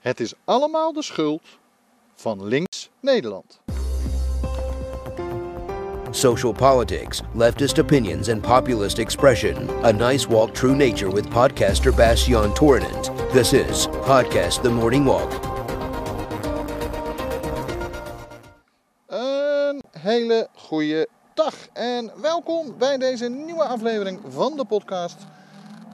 Het 0.00 0.20
is 0.20 0.32
allemaal 0.44 0.92
de 0.92 1.02
schuld 1.02 1.42
van 2.14 2.44
links 2.44 2.90
Nederland. 3.00 3.60
Social 6.10 6.52
politics, 6.52 7.20
leftist 7.34 7.78
opinions, 7.78 8.28
and 8.28 8.40
populist 8.42 8.98
expression. 8.98 9.84
A 9.84 9.90
nice 9.92 10.28
walk 10.28 10.54
through 10.54 10.76
nature 10.76 11.12
with 11.12 11.28
podcaster 11.28 11.94
Bastian 11.94 12.54
Tournant. 12.54 13.10
This 13.32 13.52
is 13.52 13.86
Podcast 13.86 14.62
The 14.62 14.70
Morning 14.70 15.04
Walk. 15.04 15.32
Een 19.06 19.82
hele 19.90 20.48
goede 20.54 21.08
dag 21.34 21.54
en 21.72 22.10
welkom 22.20 22.74
bij 22.78 22.98
deze 22.98 23.28
nieuwe 23.28 23.64
aflevering 23.64 24.20
van 24.28 24.56
de 24.56 24.64
podcast 24.64 25.16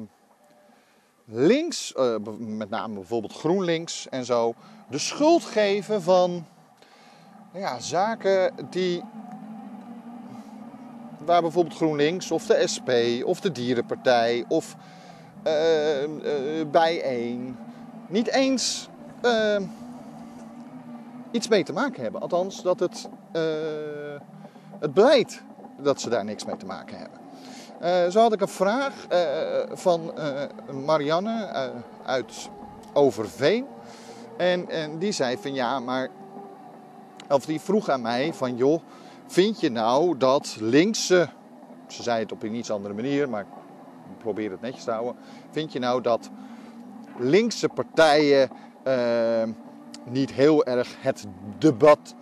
links, 1.25 1.93
uh, 1.97 2.15
met 2.37 2.69
name 2.69 2.93
bijvoorbeeld 2.93 3.33
GroenLinks 3.33 4.09
en 4.09 4.25
zo, 4.25 4.53
de 4.89 4.97
schuld 4.97 5.43
geven 5.43 6.01
van 6.01 6.45
ja, 7.53 7.79
zaken 7.79 8.53
die 8.69 9.03
waar 11.27 11.41
bijvoorbeeld 11.41 11.75
GroenLinks 11.75 12.31
of 12.31 12.45
de 12.45 12.67
SP 12.73 12.89
of 13.23 13.39
de 13.39 13.51
Dierenpartij 13.51 14.45
of 14.47 14.75
uh, 15.47 16.01
uh, 16.03 16.09
Bijeen 16.71 17.57
niet 18.07 18.27
eens 18.27 18.89
uh, 19.25 19.61
iets 21.31 21.47
mee 21.47 21.63
te 21.63 21.73
maken 21.73 22.01
hebben. 22.01 22.21
Althans, 22.21 22.61
dat 22.61 22.79
het, 22.79 23.09
het 24.79 24.93
beleid 24.93 25.41
dat 25.79 26.01
ze 26.01 26.09
daar 26.09 26.25
niks 26.25 26.45
mee 26.45 26.57
te 26.57 26.65
maken 26.65 26.97
hebben. 26.97 28.11
zo 28.11 28.19
had 28.19 28.33
ik 28.33 28.41
een 28.41 28.47
vraag 28.47 28.93
van 29.73 30.13
Marianne 30.85 31.49
uit 32.05 32.49
Overveen. 32.93 33.65
En, 34.37 34.69
en 34.69 34.97
die 34.97 35.11
zei 35.11 35.37
van 35.37 35.53
ja, 35.53 35.79
maar. 35.79 36.09
Of 37.29 37.45
die 37.45 37.61
vroeg 37.61 37.89
aan 37.89 38.01
mij 38.01 38.33
van 38.33 38.55
joh 38.55 38.81
Vind 39.27 39.59
je 39.59 39.69
nou 39.69 40.17
dat 40.17 40.57
linkse, 40.59 41.29
ze 41.87 42.03
zei 42.03 42.19
het 42.19 42.31
op 42.31 42.43
een 42.43 42.55
iets 42.55 42.71
andere 42.71 42.93
manier, 42.93 43.29
maar 43.29 43.41
ik 43.41 44.17
probeer 44.17 44.51
het 44.51 44.61
netjes 44.61 44.83
te 44.83 44.91
houden. 44.91 45.15
Vind 45.51 45.73
je 45.73 45.79
nou 45.79 46.01
dat 46.01 46.29
linkse 47.17 47.69
partijen 47.69 48.49
uh, 48.87 49.43
niet 50.05 50.31
heel 50.31 50.65
erg 50.65 50.95
het 50.99 51.25
debat 51.57 52.15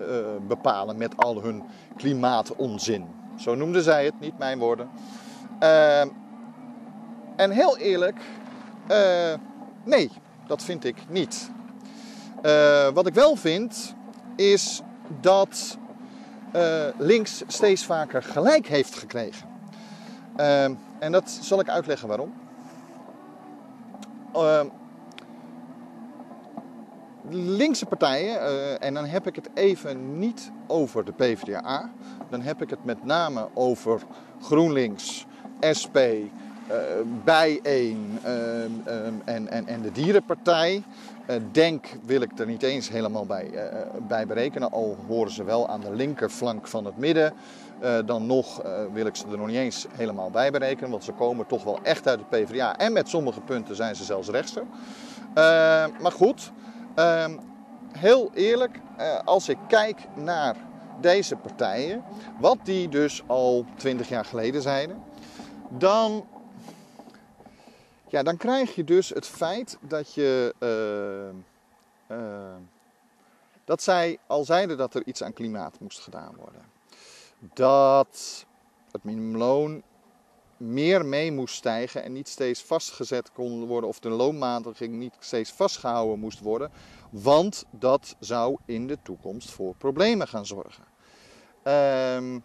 uh, 0.00 0.06
bepalen 0.46 0.96
met 0.96 1.16
al 1.16 1.42
hun 1.42 1.62
klimaatonzin? 1.96 3.06
Zo 3.36 3.54
noemde 3.54 3.82
zij 3.82 4.04
het, 4.04 4.20
niet 4.20 4.38
mijn 4.38 4.58
woorden. 4.58 4.88
Uh, 5.62 6.00
en 7.36 7.50
heel 7.50 7.76
eerlijk, 7.76 8.20
nee, 9.84 10.10
dat 10.46 10.62
vind 10.62 10.84
ik 10.84 10.96
niet. 11.08 11.50
wat 12.94 13.06
ik 13.06 13.14
wel 13.14 13.36
vind, 13.36 13.94
is 14.36 14.82
dat 15.20 15.78
links 16.98 17.42
steeds 17.46 17.84
vaker 17.84 18.22
gelijk 18.22 18.66
heeft 18.66 18.94
gekregen. 18.94 19.48
Uh, 20.36 20.64
en 20.98 21.12
dat 21.12 21.38
zal 21.40 21.60
ik 21.60 21.68
uitleggen 21.68 22.08
waarom. 22.08 22.32
Uh, 24.34 24.60
linkse 27.30 27.86
partijen, 27.86 28.34
uh, 28.34 28.82
en 28.82 28.94
dan 28.94 29.04
heb 29.04 29.26
ik 29.26 29.36
het 29.36 29.48
even 29.54 30.18
niet 30.18 30.50
over 30.66 31.04
de 31.04 31.12
PvdA, 31.12 31.90
dan 32.30 32.40
heb 32.40 32.62
ik 32.62 32.70
het 32.70 32.84
met 32.84 33.04
name 33.04 33.48
over 33.54 34.00
GroenLinks, 34.40 35.26
SP, 35.80 35.98
Bijeen 37.24 38.18
en, 39.24 39.48
en, 39.48 39.66
en 39.66 39.82
de 39.82 39.92
Dierenpartij. 39.92 40.82
Uh, 41.30 41.36
denk 41.52 41.86
wil 42.04 42.20
ik 42.20 42.38
er 42.38 42.46
niet 42.46 42.62
eens 42.62 42.88
helemaal 42.88 43.26
bij, 43.26 43.50
uh, 43.52 43.60
bij 44.08 44.26
berekenen, 44.26 44.70
al 44.70 44.96
horen 45.06 45.32
ze 45.32 45.44
wel 45.44 45.68
aan 45.68 45.80
de 45.80 45.94
linkerflank 45.94 46.68
van 46.68 46.84
het 46.84 46.96
midden. 46.96 47.32
Dan 48.04 48.26
nog 48.26 48.62
wil 48.92 49.06
ik 49.06 49.16
ze 49.16 49.24
er 49.30 49.38
nog 49.38 49.46
niet 49.46 49.56
eens 49.56 49.86
helemaal 49.92 50.30
bij 50.30 50.50
berekenen, 50.50 50.90
want 50.90 51.04
ze 51.04 51.12
komen 51.12 51.46
toch 51.46 51.64
wel 51.64 51.78
echt 51.82 52.08
uit 52.08 52.18
de 52.18 52.24
PvdA. 52.24 52.76
En 52.76 52.92
met 52.92 53.08
sommige 53.08 53.40
punten 53.40 53.76
zijn 53.76 53.96
ze 53.96 54.04
zelfs 54.04 54.28
rechtser. 54.28 54.62
maar 56.00 56.12
goed, 56.12 56.52
ehm, 56.94 57.36
heel 57.92 58.30
eerlijk, 58.34 58.80
als 59.24 59.48
ik 59.48 59.58
kijk 59.68 59.96
naar 60.14 60.56
deze 61.00 61.36
partijen, 61.36 62.02
wat 62.40 62.58
die 62.62 62.88
dus 62.88 63.22
al 63.26 63.64
twintig 63.76 64.08
jaar 64.08 64.24
geleden 64.24 64.62
zeiden, 64.62 65.02
dan 65.68 66.24
ja, 68.08 68.22
dan 68.22 68.36
krijg 68.36 68.74
je 68.74 68.84
dus 68.84 69.08
het 69.08 69.26
feit 69.26 69.78
dat 69.80 70.14
je. 70.14 70.54
Uh, 72.08 72.18
uh, 72.18 72.54
dat 73.64 73.82
zij 73.82 74.18
al 74.26 74.44
zeiden 74.44 74.76
dat 74.76 74.94
er 74.94 75.02
iets 75.06 75.22
aan 75.22 75.32
klimaat 75.32 75.80
moest 75.80 76.00
gedaan 76.00 76.34
worden. 76.36 76.62
Dat 77.54 78.46
het 78.90 79.04
minimumloon 79.04 79.82
meer 80.56 81.06
mee 81.06 81.32
moest 81.32 81.54
stijgen 81.54 82.02
en 82.02 82.12
niet 82.12 82.28
steeds 82.28 82.62
vastgezet 82.62 83.32
kon 83.32 83.66
worden, 83.66 83.88
of 83.88 83.98
de 83.98 84.08
loonmatiging 84.08 84.94
niet 84.94 85.14
steeds 85.18 85.52
vastgehouden 85.52 86.18
moest 86.18 86.40
worden, 86.40 86.70
want 87.10 87.64
dat 87.70 88.16
zou 88.20 88.56
in 88.64 88.86
de 88.86 88.98
toekomst 89.02 89.50
voor 89.50 89.74
problemen 89.74 90.28
gaan 90.28 90.46
zorgen. 90.46 90.84
Uh, 91.64 92.40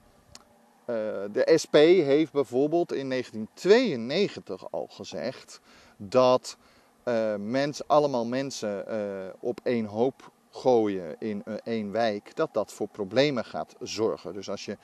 de 1.32 1.52
SP 1.64 1.74
heeft 1.74 2.32
bijvoorbeeld 2.32 2.94
in 2.94 3.10
1992 3.10 4.72
al 4.72 4.88
gezegd 4.92 5.62
dat 5.98 6.58
uh, 7.06 7.36
mens, 7.36 7.88
allemaal 7.88 8.26
mensen 8.26 8.86
uh, 8.90 9.34
op 9.40 9.60
één 9.64 9.86
hoop 9.86 10.32
gooien 10.50 11.16
in 11.20 11.44
één 11.64 11.92
wijk, 11.92 12.36
dat 12.36 12.54
dat 12.54 12.74
voor 12.74 12.88
problemen 12.88 13.46
gaat 13.46 13.76
zorgen. 13.80 14.34
Dus 14.34 14.50
als 14.50 14.66
je 14.66 14.78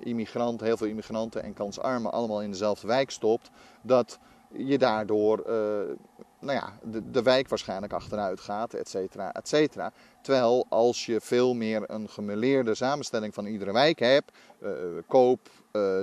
immigranten, 0.00 0.66
heel 0.66 0.76
veel 0.76 0.86
immigranten 0.86 1.42
en 1.42 1.54
kansarmen 1.54 2.12
allemaal 2.12 2.42
in 2.42 2.50
dezelfde 2.50 2.86
wijk 2.86 3.10
stopt, 3.10 3.50
dat 3.82 4.18
je 4.52 4.78
daardoor 4.78 5.44
uh, 5.48 5.94
nou 6.40 6.58
ja, 6.58 6.78
de, 6.82 7.10
de 7.10 7.22
wijk 7.22 7.48
waarschijnlijk 7.48 7.92
achteruit 7.92 8.40
gaat, 8.40 8.74
et 8.74 8.88
cetera, 8.88 9.32
et 9.32 9.48
cetera. 9.48 9.92
Terwijl 10.22 10.66
als 10.68 11.06
je 11.06 11.20
veel 11.20 11.54
meer 11.54 11.82
een 11.86 12.08
gemeleerde 12.08 12.74
samenstelling 12.74 13.34
van 13.34 13.46
iedere 13.46 13.72
wijk 13.72 13.98
hebt, 13.98 14.32
uh, 14.62 14.70
koop, 15.06 15.50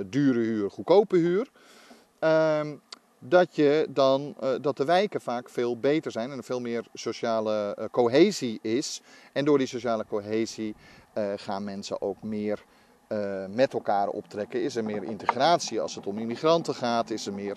dure 0.06 0.38
huur, 0.38 0.70
goedkope 0.70 1.16
huur, 1.16 1.50
ehm, 2.18 2.74
dat, 3.18 3.56
je 3.56 3.86
dan, 3.90 4.36
dat 4.60 4.76
de 4.76 4.84
wijken 4.84 5.20
vaak 5.20 5.48
veel 5.48 5.78
beter 5.78 6.10
zijn 6.10 6.30
en 6.30 6.36
er 6.36 6.44
veel 6.44 6.60
meer 6.60 6.86
sociale 6.92 7.88
cohesie 7.90 8.58
is. 8.62 9.02
En 9.32 9.44
door 9.44 9.58
die 9.58 9.66
sociale 9.66 10.04
cohesie 10.08 10.74
gaan 11.36 11.64
mensen 11.64 12.02
ook 12.02 12.22
meer 12.22 12.64
met 13.50 13.72
elkaar 13.72 14.08
optrekken? 14.08 14.62
Is 14.62 14.76
er 14.76 14.84
meer 14.84 15.02
integratie 15.02 15.80
als 15.80 15.94
het 15.94 16.06
om 16.06 16.18
immigranten 16.18 16.74
gaat? 16.74 17.10
Is 17.10 17.26
er 17.26 17.34
meer, 17.34 17.56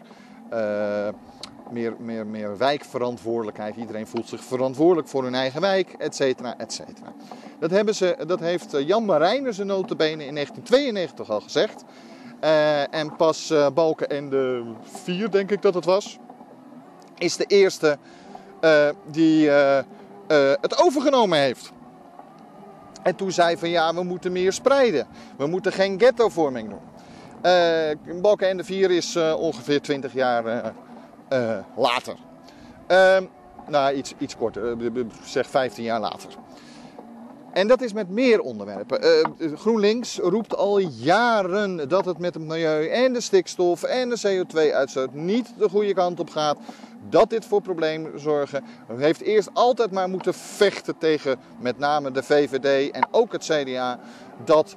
meer, 1.72 1.96
meer, 2.00 2.28
meer 2.28 2.58
wijkverantwoordelijkheid? 2.58 3.76
Iedereen 3.76 4.08
voelt 4.08 4.28
zich 4.28 4.44
verantwoordelijk 4.44 5.08
voor 5.08 5.24
hun 5.24 5.36
eigen 5.36 5.62
wijk, 5.62 5.96
et 5.98 6.16
cetera, 6.16 6.58
et 6.58 6.74
cetera. 6.74 7.14
Dat, 7.60 7.72
hebben 7.72 7.96
ze, 7.96 8.18
dat 8.28 8.40
heeft 8.40 8.74
eh, 8.74 8.88
Jan 8.88 9.06
Marijnen 9.06 9.54
zijn 9.54 9.68
notabene 9.68 10.26
in 10.26 10.34
1992 10.34 11.30
al 11.30 11.42
gezegd. 11.42 11.84
Uh, 12.44 12.94
en 12.94 13.16
pas 13.16 13.52
uh, 13.52 13.68
Balken 13.74 14.10
en 14.10 14.30
de 14.30 14.74
vier, 15.04 15.32
denk 15.32 15.52
ik 15.52 15.62
dat 15.62 15.74
het 15.74 15.86
was, 15.86 16.18
is 17.18 17.38
de 17.38 17.46
eerste 17.46 17.98
die 19.06 19.50
het 20.60 20.84
overgenomen 20.84 21.40
heeft. 21.40 21.72
En 23.04 23.16
toen 23.16 23.32
zei 23.32 23.58
van 23.58 23.70
ja, 23.70 23.94
we 23.94 24.04
moeten 24.04 24.32
meer 24.32 24.54
spreiden. 24.54 25.08
We 25.38 25.48
moeten 25.48 25.72
geen 25.72 26.00
ghettovorming 26.00 26.70
doen. 26.70 26.80
Uh, 27.44 28.22
Balkenende 28.22 28.64
4 28.64 28.92
is 28.92 29.16
uh, 29.16 29.36
ongeveer 29.40 29.82
20 29.82 30.14
jaar 30.14 30.74
uh, 31.30 31.58
later. 31.76 32.16
Ehm, 32.88 33.24
nou, 33.68 33.96
iets, 33.96 34.14
iets 34.18 34.36
korter, 34.36 34.78
zeg 35.24 35.50
15 35.50 35.84
jaar 35.84 36.00
later. 36.00 36.30
En 37.54 37.68
dat 37.68 37.82
is 37.82 37.94
met 37.94 38.10
meer 38.10 38.42
onderwerpen. 38.42 39.26
GroenLinks 39.58 40.18
roept 40.18 40.56
al 40.56 40.80
jaren 40.80 41.90
dat 41.90 42.06
het 42.06 42.18
met 42.18 42.34
het 42.34 42.44
milieu 42.44 42.88
en 42.88 43.14
de 43.14 43.22
stikstof 43.22 43.84
en 43.84 44.10
de 44.10 44.20
CO2-uitstoot 44.28 45.14
niet 45.14 45.54
de 45.58 45.70
goede 45.70 45.94
kant 45.94 46.20
op 46.20 46.30
gaat 46.30 46.58
dat 47.10 47.30
dit 47.30 47.46
voor 47.46 47.62
problemen 47.62 48.20
zorgen. 48.20 48.64
Heeft 48.98 49.22
eerst 49.22 49.50
altijd 49.54 49.92
maar 49.92 50.10
moeten 50.10 50.34
vechten 50.34 50.98
tegen 50.98 51.40
met 51.60 51.78
name 51.78 52.12
de 52.12 52.24
VVD 52.24 52.92
en 52.92 53.08
ook 53.12 53.32
het 53.32 53.44
CDA 53.44 54.00
dat 54.46 54.76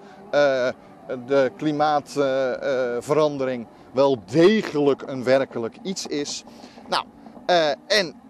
de 1.26 1.52
klimaatverandering 1.56 3.66
wel 3.92 4.18
degelijk 4.26 5.02
een 5.02 5.24
werkelijk 5.24 5.76
iets 5.82 6.06
is. 6.06 6.44
Nou, 6.88 7.04
uh, 7.46 7.70
en 7.86 8.20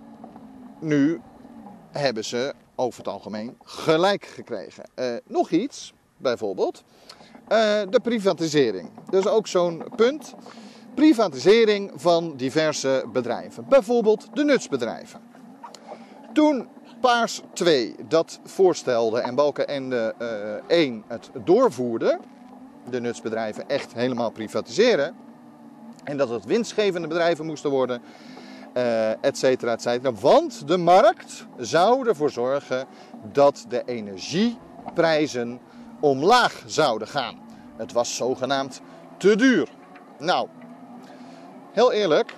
nu 0.81 1.21
hebben 1.91 2.25
ze 2.25 2.55
over 2.75 2.99
het 2.99 3.09
algemeen 3.09 3.57
gelijk 3.65 4.25
gekregen. 4.25 4.85
nog 5.25 5.51
iets, 5.51 5.93
bijvoorbeeld, 6.17 6.83
de 7.89 8.01
privatisering. 8.03 8.91
Dus 9.11 9.27
ook 9.27 9.47
zo'n 9.47 9.85
punt 9.97 10.35
privatisering 10.95 11.93
van 11.95 12.37
diverse 12.37 13.05
bedrijven. 13.13 13.69
Bijvoorbeeld 13.69 14.29
de 14.33 14.45
nutsbedrijven. 14.45 15.21
Toen 16.33 16.69
Paars 17.03 17.41
2 17.53 17.95
dat 18.09 18.41
voorstelde 18.45 19.21
en 19.21 19.35
Balkenende 19.35 20.15
uh, 20.19 20.77
1 20.79 21.05
het 21.07 21.31
doorvoerde, 21.45 22.19
de 22.91 23.01
nutsbedrijven 23.01 23.69
echt 23.69 23.95
helemaal 23.95 24.31
privatiseren, 24.31 25.15
en 26.05 26.17
dat 26.17 26.29
het 26.29 26.45
winstgevende 26.45 27.09
bedrijven 27.09 27.47
moesten 27.47 27.71
worden, 27.71 28.03
uh, 28.77 29.25
et 29.25 29.39
cetera, 29.39 29.73
et 29.73 29.83
cetera. 29.83 30.13
Want 30.13 30.69
de 30.69 30.77
markt 30.77 31.47
zou 31.57 32.09
ervoor 32.09 32.31
zorgen 32.31 32.87
dat 33.33 33.65
de 33.69 33.83
energieprijzen 33.85 35.61
omlaag 36.01 36.63
zouden 36.67 37.09
gaan. 37.09 37.39
Het 37.77 37.93
was 37.93 38.17
zogenaamd 38.17 38.81
te 39.17 39.37
duur. 39.37 39.69
Nou, 40.19 40.49
heel 41.73 41.93
eerlijk, 41.93 42.37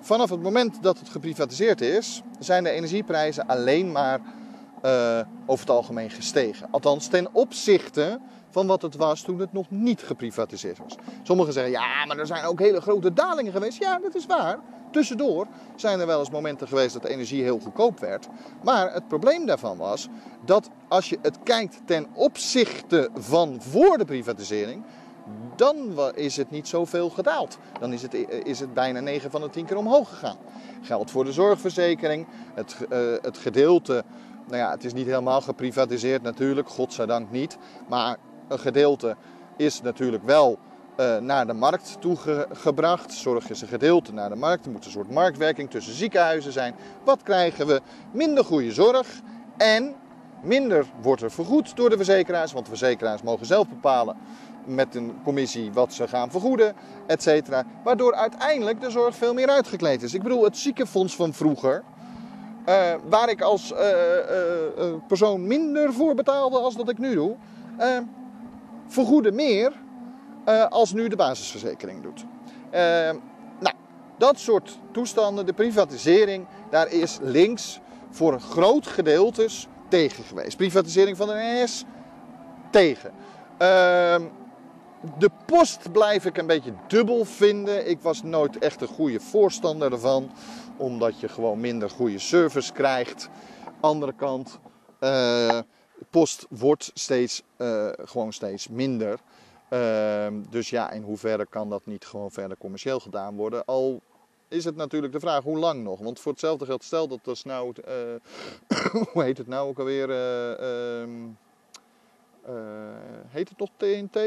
vanaf 0.00 0.30
het 0.30 0.42
moment 0.42 0.82
dat 0.82 0.98
het 0.98 1.08
geprivatiseerd 1.08 1.80
is, 1.80 2.22
zijn 2.38 2.64
de 2.64 2.70
energieprijzen 2.70 3.46
alleen 3.46 3.92
maar 3.92 4.20
uh, 4.84 5.20
over 5.46 5.66
het 5.66 5.74
algemeen 5.74 6.10
gestegen. 6.10 6.68
Althans, 6.70 7.06
ten 7.06 7.28
opzichte 7.32 8.20
van 8.50 8.66
wat 8.66 8.82
het 8.82 8.96
was 8.96 9.22
toen 9.22 9.38
het 9.38 9.52
nog 9.52 9.70
niet 9.70 10.02
geprivatiseerd 10.02 10.78
was. 10.78 10.96
Sommigen 11.22 11.52
zeggen, 11.52 11.72
ja, 11.72 12.04
maar 12.06 12.18
er 12.18 12.26
zijn 12.26 12.44
ook 12.44 12.58
hele 12.58 12.80
grote 12.80 13.12
dalingen 13.12 13.52
geweest. 13.52 13.78
Ja, 13.78 13.98
dat 13.98 14.14
is 14.14 14.26
waar. 14.26 14.58
Tussendoor 14.90 15.46
zijn 15.76 16.00
er 16.00 16.06
wel 16.06 16.18
eens 16.18 16.30
momenten 16.30 16.68
geweest 16.68 16.92
dat 16.92 17.04
energie 17.04 17.42
heel 17.42 17.58
goedkoop 17.58 18.00
werd. 18.00 18.28
Maar 18.62 18.92
het 18.92 19.08
probleem 19.08 19.46
daarvan 19.46 19.76
was 19.76 20.08
dat 20.44 20.70
als 20.88 21.08
je 21.08 21.18
het 21.22 21.38
kijkt 21.42 21.80
ten 21.84 22.06
opzichte 22.12 23.10
van 23.14 23.62
voor 23.62 23.98
de 23.98 24.04
privatisering, 24.04 24.84
dan 25.56 26.00
is 26.14 26.36
het 26.36 26.50
niet 26.50 26.68
zoveel 26.68 27.10
gedaald. 27.10 27.58
Dan 27.80 27.92
is 27.92 28.02
het, 28.02 28.14
is 28.44 28.60
het 28.60 28.74
bijna 28.74 29.00
9 29.00 29.30
van 29.30 29.40
de 29.40 29.50
10 29.50 29.64
keer 29.64 29.76
omhoog 29.76 30.08
gegaan. 30.08 30.36
Geldt 30.82 31.10
voor 31.10 31.24
de 31.24 31.32
zorgverzekering. 31.32 32.26
Het, 32.54 32.76
uh, 32.92 32.98
het 33.22 33.38
gedeelte, 33.38 34.04
nou 34.46 34.58
ja, 34.58 34.70
het 34.70 34.84
is 34.84 34.92
niet 34.92 35.06
helemaal 35.06 35.40
geprivatiseerd 35.40 36.22
natuurlijk, 36.22 36.68
godzijdank 36.68 37.30
niet. 37.30 37.58
Maar 37.88 38.16
een 38.50 38.58
gedeelte 38.58 39.16
is 39.56 39.82
natuurlijk 39.82 40.24
wel 40.24 40.58
uh, 41.00 41.16
naar 41.16 41.46
de 41.46 41.52
markt 41.52 41.96
toegebracht. 42.00 43.12
Zorg 43.12 43.50
is 43.50 43.60
een 43.62 43.68
gedeelte 43.68 44.12
naar 44.12 44.28
de 44.28 44.36
markt. 44.36 44.64
Er 44.64 44.70
moet 44.70 44.84
een 44.84 44.90
soort 44.90 45.10
marktwerking 45.10 45.70
tussen 45.70 45.94
ziekenhuizen 45.94 46.52
zijn. 46.52 46.74
Wat 47.04 47.22
krijgen 47.22 47.66
we? 47.66 47.80
Minder 48.12 48.44
goede 48.44 48.72
zorg 48.72 49.08
en 49.56 49.94
minder 50.42 50.86
wordt 51.02 51.22
er 51.22 51.30
vergoed 51.30 51.76
door 51.76 51.90
de 51.90 51.96
verzekeraars. 51.96 52.52
Want 52.52 52.64
de 52.64 52.70
verzekeraars 52.70 53.22
mogen 53.22 53.46
zelf 53.46 53.68
bepalen 53.68 54.16
met 54.64 54.94
een 54.94 55.14
commissie 55.24 55.72
wat 55.72 55.92
ze 55.92 56.08
gaan 56.08 56.30
vergoeden, 56.30 56.74
et 57.06 57.22
cetera. 57.22 57.64
Waardoor 57.84 58.14
uiteindelijk 58.14 58.80
de 58.80 58.90
zorg 58.90 59.14
veel 59.14 59.34
meer 59.34 59.48
uitgekleed 59.48 60.02
is. 60.02 60.14
Ik 60.14 60.22
bedoel, 60.22 60.44
het 60.44 60.56
ziekenfonds 60.56 61.16
van 61.16 61.32
vroeger, 61.32 61.82
uh, 62.68 62.94
waar 63.08 63.28
ik 63.28 63.40
als 63.40 63.72
uh, 63.72 63.78
persoon 65.06 65.46
minder 65.46 65.92
voor 65.92 66.14
betaalde 66.14 66.58
als 66.58 66.76
dat 66.76 66.88
ik 66.88 66.98
nu 66.98 67.14
doe, 67.14 67.36
vergoeden 68.90 69.34
meer 69.34 69.72
als 70.68 70.92
nu 70.92 71.08
de 71.08 71.16
basisverzekering 71.16 72.02
doet. 72.02 72.24
nou, 73.60 73.74
dat 74.18 74.38
soort 74.38 74.78
toestanden, 74.92 75.46
de 75.46 75.52
privatisering, 75.52 76.46
daar 76.70 76.92
is 76.92 77.18
links 77.22 77.80
voor 78.10 78.40
groot 78.40 78.86
gedeeltes 78.86 79.68
tegen 79.88 80.24
geweest. 80.24 80.56
Privatisering 80.56 81.16
van 81.16 81.26
de 81.26 81.34
NS 81.34 81.84
tegen. 82.70 83.12
Ehm, 83.58 84.22
de 85.18 85.30
post 85.46 85.92
blijf 85.92 86.24
ik 86.24 86.36
een 86.36 86.46
beetje 86.46 86.72
dubbel 86.86 87.24
vinden. 87.24 87.88
Ik 87.88 88.00
was 88.00 88.22
nooit 88.22 88.58
echt 88.58 88.80
een 88.80 88.88
goede 88.88 89.20
voorstander 89.20 89.92
ervan, 89.92 90.30
omdat 90.76 91.20
je 91.20 91.28
gewoon 91.28 91.60
minder 91.60 91.90
goede 91.90 92.18
service 92.18 92.72
krijgt. 92.72 93.28
Andere 93.80 94.12
kant, 94.12 94.58
uh, 95.00 95.58
post 96.10 96.46
wordt 96.48 96.90
steeds, 96.94 97.42
uh, 97.58 97.88
gewoon 98.04 98.32
steeds 98.32 98.68
minder. 98.68 99.18
Uh, 99.70 100.26
dus 100.50 100.70
ja, 100.70 100.90
in 100.90 101.02
hoeverre 101.02 101.46
kan 101.46 101.68
dat 101.68 101.86
niet 101.86 102.04
gewoon 102.04 102.30
verder 102.30 102.56
commercieel 102.56 103.00
gedaan 103.00 103.36
worden? 103.36 103.64
Al 103.64 104.00
is 104.48 104.64
het 104.64 104.76
natuurlijk 104.76 105.12
de 105.12 105.20
vraag 105.20 105.42
hoe 105.42 105.58
lang 105.58 105.82
nog. 105.82 106.00
Want 106.00 106.20
voor 106.20 106.32
hetzelfde 106.32 106.64
geld, 106.64 106.84
stel 106.84 107.08
dat 107.08 107.26
er 107.26 107.40
nou, 107.44 107.72
hoe 109.12 109.22
heet 109.22 109.38
het 109.38 109.46
nou 109.46 109.68
ook 109.68 109.78
alweer? 109.78 110.10
Ehm, 110.10 111.10
heet 113.28 113.48
het 113.48 113.58
nog 113.58 113.68
TNT? 113.76 114.18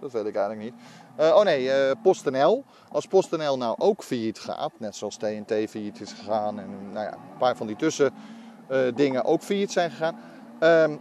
Dat 0.00 0.12
weet 0.12 0.26
ik 0.26 0.36
eigenlijk 0.36 0.58
niet. 0.58 0.74
Oh 1.18 1.42
nee, 1.42 1.96
PostNL. 1.96 2.64
Als 2.88 3.06
PostNL 3.06 3.56
nou 3.56 3.74
ook 3.78 4.02
failliet 4.02 4.38
gaat, 4.38 4.72
net 4.78 4.96
zoals 4.96 5.16
TNT 5.16 5.52
failliet 5.70 6.00
is 6.00 6.12
gegaan 6.12 6.60
en 6.60 6.92
nou 6.92 7.06
ja, 7.06 7.12
een 7.12 7.38
paar 7.38 7.56
van 7.56 7.66
die 7.66 7.76
tussendingen 7.76 9.24
ook 9.24 9.42
failliet 9.42 9.72
zijn 9.72 9.90
gegaan. 9.90 10.16
Um, 10.60 11.00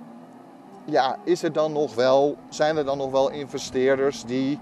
ja, 0.86 1.18
is 1.24 1.44
er 1.44 1.52
dan 1.54 1.72
nog 1.72 1.96
wel, 1.96 2.38
zijn 2.50 2.78
er 2.78 2.86
dan 2.86 2.98
nog 2.98 3.12
wel 3.12 3.30
investeerders 3.30 4.24
die 4.24 4.60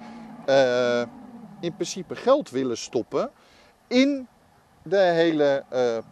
uh, 0.49 1.01
in 1.59 1.73
principe 1.73 2.15
geld 2.15 2.49
willen 2.49 2.77
stoppen 2.77 3.29
in 3.87 4.27
de 4.83 4.97
hele 4.97 5.63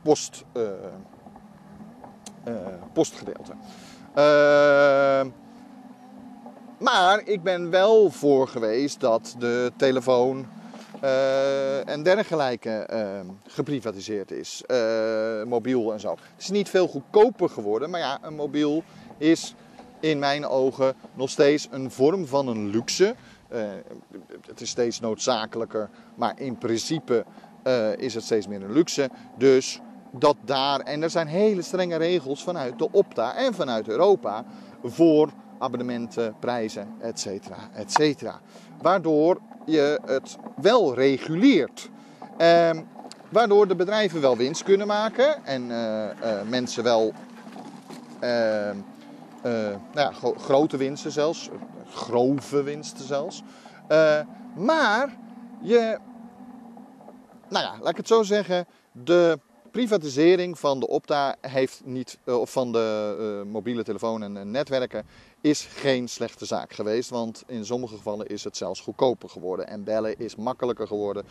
post, 0.03 0.43
postgedeelte? 2.93 3.53
Ehm, 4.13 5.29
maar 6.77 7.21
ik 7.23 7.43
ben 7.43 7.69
wel 7.69 8.09
voor 8.09 8.47
geweest 8.47 9.00
dat 9.00 9.35
de 9.39 9.71
telefoon 9.75 10.47
uh, 11.03 11.89
en 11.89 12.03
dergelijke 12.03 12.88
uh, 12.93 13.20
geprivatiseerd 13.48 14.31
is. 14.31 14.63
Uh, 14.67 15.43
mobiel 15.43 15.93
en 15.93 16.00
zo. 16.00 16.10
Het 16.10 16.41
is 16.41 16.50
niet 16.50 16.70
veel 16.70 16.88
goedkoper 16.88 17.50
geworden, 17.50 17.89
maar 17.89 18.00
ja, 18.00 18.20
een 18.22 18.36
mobiel 18.36 18.84
is 19.17 19.55
in 20.00 20.20
mijn 20.20 20.46
ogen 20.46 20.93
nog 21.13 21.29
steeds 21.29 21.67
een 21.72 21.91
vorm 21.91 22.27
van 22.27 22.48
een 22.48 22.70
luxe. 22.70 23.15
Uh, 23.53 23.60
het 24.48 24.62
is 24.62 24.70
steeds 24.70 25.00
noodzakelijker, 25.00 25.89
maar 26.15 26.39
in 26.39 26.58
principe 26.58 27.25
is 27.98 28.13
het 28.13 28.24
steeds 28.24 28.48
meer 28.48 28.63
een 28.63 28.74
luxe. 28.74 29.10
Dus 29.38 29.81
dat 30.12 30.36
daar, 30.46 30.79
en 30.79 31.03
er 31.03 31.10
zijn 31.10 31.27
hele 31.27 31.62
strenge 31.62 31.96
regels 31.96 32.43
vanuit 32.43 32.79
de 32.79 32.91
Opta 32.91 33.36
en 33.36 33.53
vanuit 33.53 33.88
Europa 33.88 34.46
voor 34.84 35.31
abonnementen, 35.61 36.35
prijzen, 36.39 36.87
et 36.99 37.19
cetera, 37.19 37.57
et 37.73 37.91
cetera. 37.91 38.39
Waardoor 38.81 39.39
je 39.65 39.99
het 40.05 40.37
wel 40.61 40.95
reguleert. 40.95 41.89
Uh, 42.41 42.69
waardoor 43.29 43.67
de 43.67 43.75
bedrijven 43.75 44.21
wel 44.21 44.37
winst 44.37 44.63
kunnen 44.63 44.87
maken 44.87 45.45
en 45.45 45.69
uh, 45.69 46.07
mensen 46.49 46.83
wel 46.83 47.13
ehm, 48.19 48.75
nou 49.41 49.79
ja, 49.93 50.11
grote 50.37 50.77
winsten 50.77 51.11
zelfs, 51.11 51.49
grove 51.89 52.63
winsten 52.63 53.05
zelfs. 53.05 53.43
maar 54.55 55.17
je, 55.61 55.97
nou 57.49 57.65
ja, 57.65 57.75
laat 57.79 57.89
ik 57.89 57.97
het 57.97 58.07
zo 58.07 58.23
zeggen, 58.23 58.65
de 58.91 59.39
privatisering 59.71 60.59
van 60.59 60.79
de 60.79 60.87
Opta 60.87 61.35
heeft 61.41 61.81
niet, 61.85 62.17
of 62.25 62.51
van 62.51 62.71
de 62.71 63.43
mobiele 63.47 63.83
telefoon 63.83 64.23
en 64.23 64.51
netwerken 64.51 65.05
is 65.41 65.65
geen 65.65 66.10
slechte 66.10 66.45
zaak 66.45 66.74
geweest. 66.74 67.10
Want 67.10 67.43
in 67.48 67.65
sommige 67.65 67.95
gevallen 67.95 68.27
is 68.27 68.43
het 68.43 68.57
zelfs 68.57 68.81
goedkoper 68.81 69.29
geworden. 69.29 69.67
En 69.67 69.83
bellen 69.83 70.19
is 70.19 70.36
makkelijker 70.36 70.88
geworden. 70.88 71.25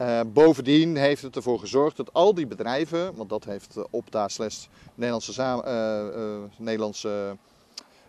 Uh, 0.00 0.20
bovendien 0.26 0.96
heeft 0.96 1.22
het 1.22 1.36
ervoor 1.36 1.58
gezorgd 1.58 1.96
dat 1.96 2.12
al 2.12 2.34
die 2.34 2.46
bedrijven, 2.46 3.14
want 3.14 3.28
dat 3.28 3.44
heeft 3.44 3.74
de 3.74 3.86
Opta 3.90 4.28
slash 4.28 4.66
Nederlandse, 4.94 5.62
uh, 5.66 6.58
Nederlandse 6.58 7.36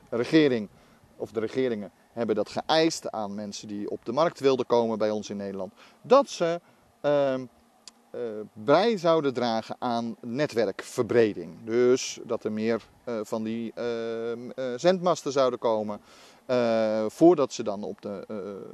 regering, 0.09 0.69
of 1.15 1.31
de 1.31 1.39
regeringen 1.39 1.91
hebben 2.13 2.35
dat 2.35 2.49
geëist 2.49 3.11
aan 3.11 3.35
mensen 3.35 3.67
die 3.67 3.89
op 3.89 4.05
de 4.05 4.11
markt 4.11 4.39
wilden 4.39 4.65
komen 4.65 4.97
bij 4.97 5.09
ons 5.09 5.29
in 5.29 5.37
Nederland, 5.37 5.73
dat 6.01 6.29
ze 6.29 6.61
ehm, 7.01 7.45
bij 8.53 8.97
zouden 8.97 9.33
dragen 9.33 9.75
aan 9.79 10.15
netwerkverbreding. 10.19 11.63
Dus 11.63 12.19
dat 12.23 12.43
er 12.43 12.51
meer 12.51 12.81
uh, 13.05 13.19
van 13.23 13.43
die 13.43 13.73
uh, 13.77 13.83
zendmasten 14.75 15.31
zouden 15.31 15.59
komen. 15.59 16.01
voordat 17.07 17.53
ze 17.53 17.63
dan 17.63 17.83
op 17.83 18.01
de 18.01 18.25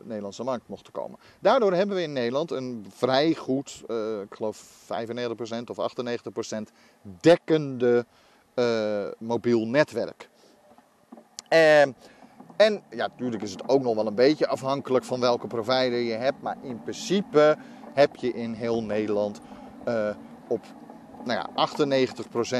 Nederlandse 0.03 0.43
markt 0.43 0.67
mochten 0.67 0.93
komen. 0.93 1.19
Daardoor 1.39 1.73
hebben 1.73 1.95
we 1.95 2.01
in 2.01 2.13
Nederland 2.13 2.51
een 2.51 2.85
vrij 2.89 3.35
goed, 3.35 3.83
ik 4.23 4.35
geloof 4.35 4.87
95% 4.91 5.63
of 5.65 5.77
98% 5.77 6.57
dekkende 7.01 8.05
mobiel 9.17 9.67
netwerk. 9.67 10.29
En, 11.49 11.95
en 12.57 12.83
ja, 12.89 13.07
natuurlijk 13.07 13.43
is 13.43 13.51
het 13.51 13.69
ook 13.69 13.81
nog 13.81 13.95
wel 13.95 14.07
een 14.07 14.15
beetje 14.15 14.47
afhankelijk 14.47 15.05
van 15.05 15.19
welke 15.19 15.47
provider 15.47 15.99
je 15.99 16.13
hebt. 16.13 16.41
Maar 16.41 16.57
in 16.61 16.81
principe 16.81 17.57
heb 17.97 18.15
je 18.15 18.33
in 18.33 18.53
heel 18.53 18.83
Nederland 18.83 19.39
uh, 19.87 20.09
op 20.47 20.65
nou 21.23 21.39
ja, 21.39 21.67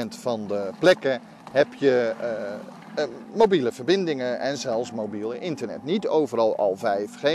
98% 0.06 0.08
van 0.08 0.46
de 0.46 0.70
plekken 0.78 1.20
heb 1.52 1.74
je 1.74 2.14
uh, 2.20 3.04
uh, 3.04 3.10
mobiele 3.34 3.72
verbindingen 3.72 4.40
en 4.40 4.56
zelfs 4.56 4.92
mobiele 4.92 5.38
internet. 5.38 5.84
Niet 5.84 6.08
overal 6.08 6.56
al 6.56 6.76
5G. 6.76 7.28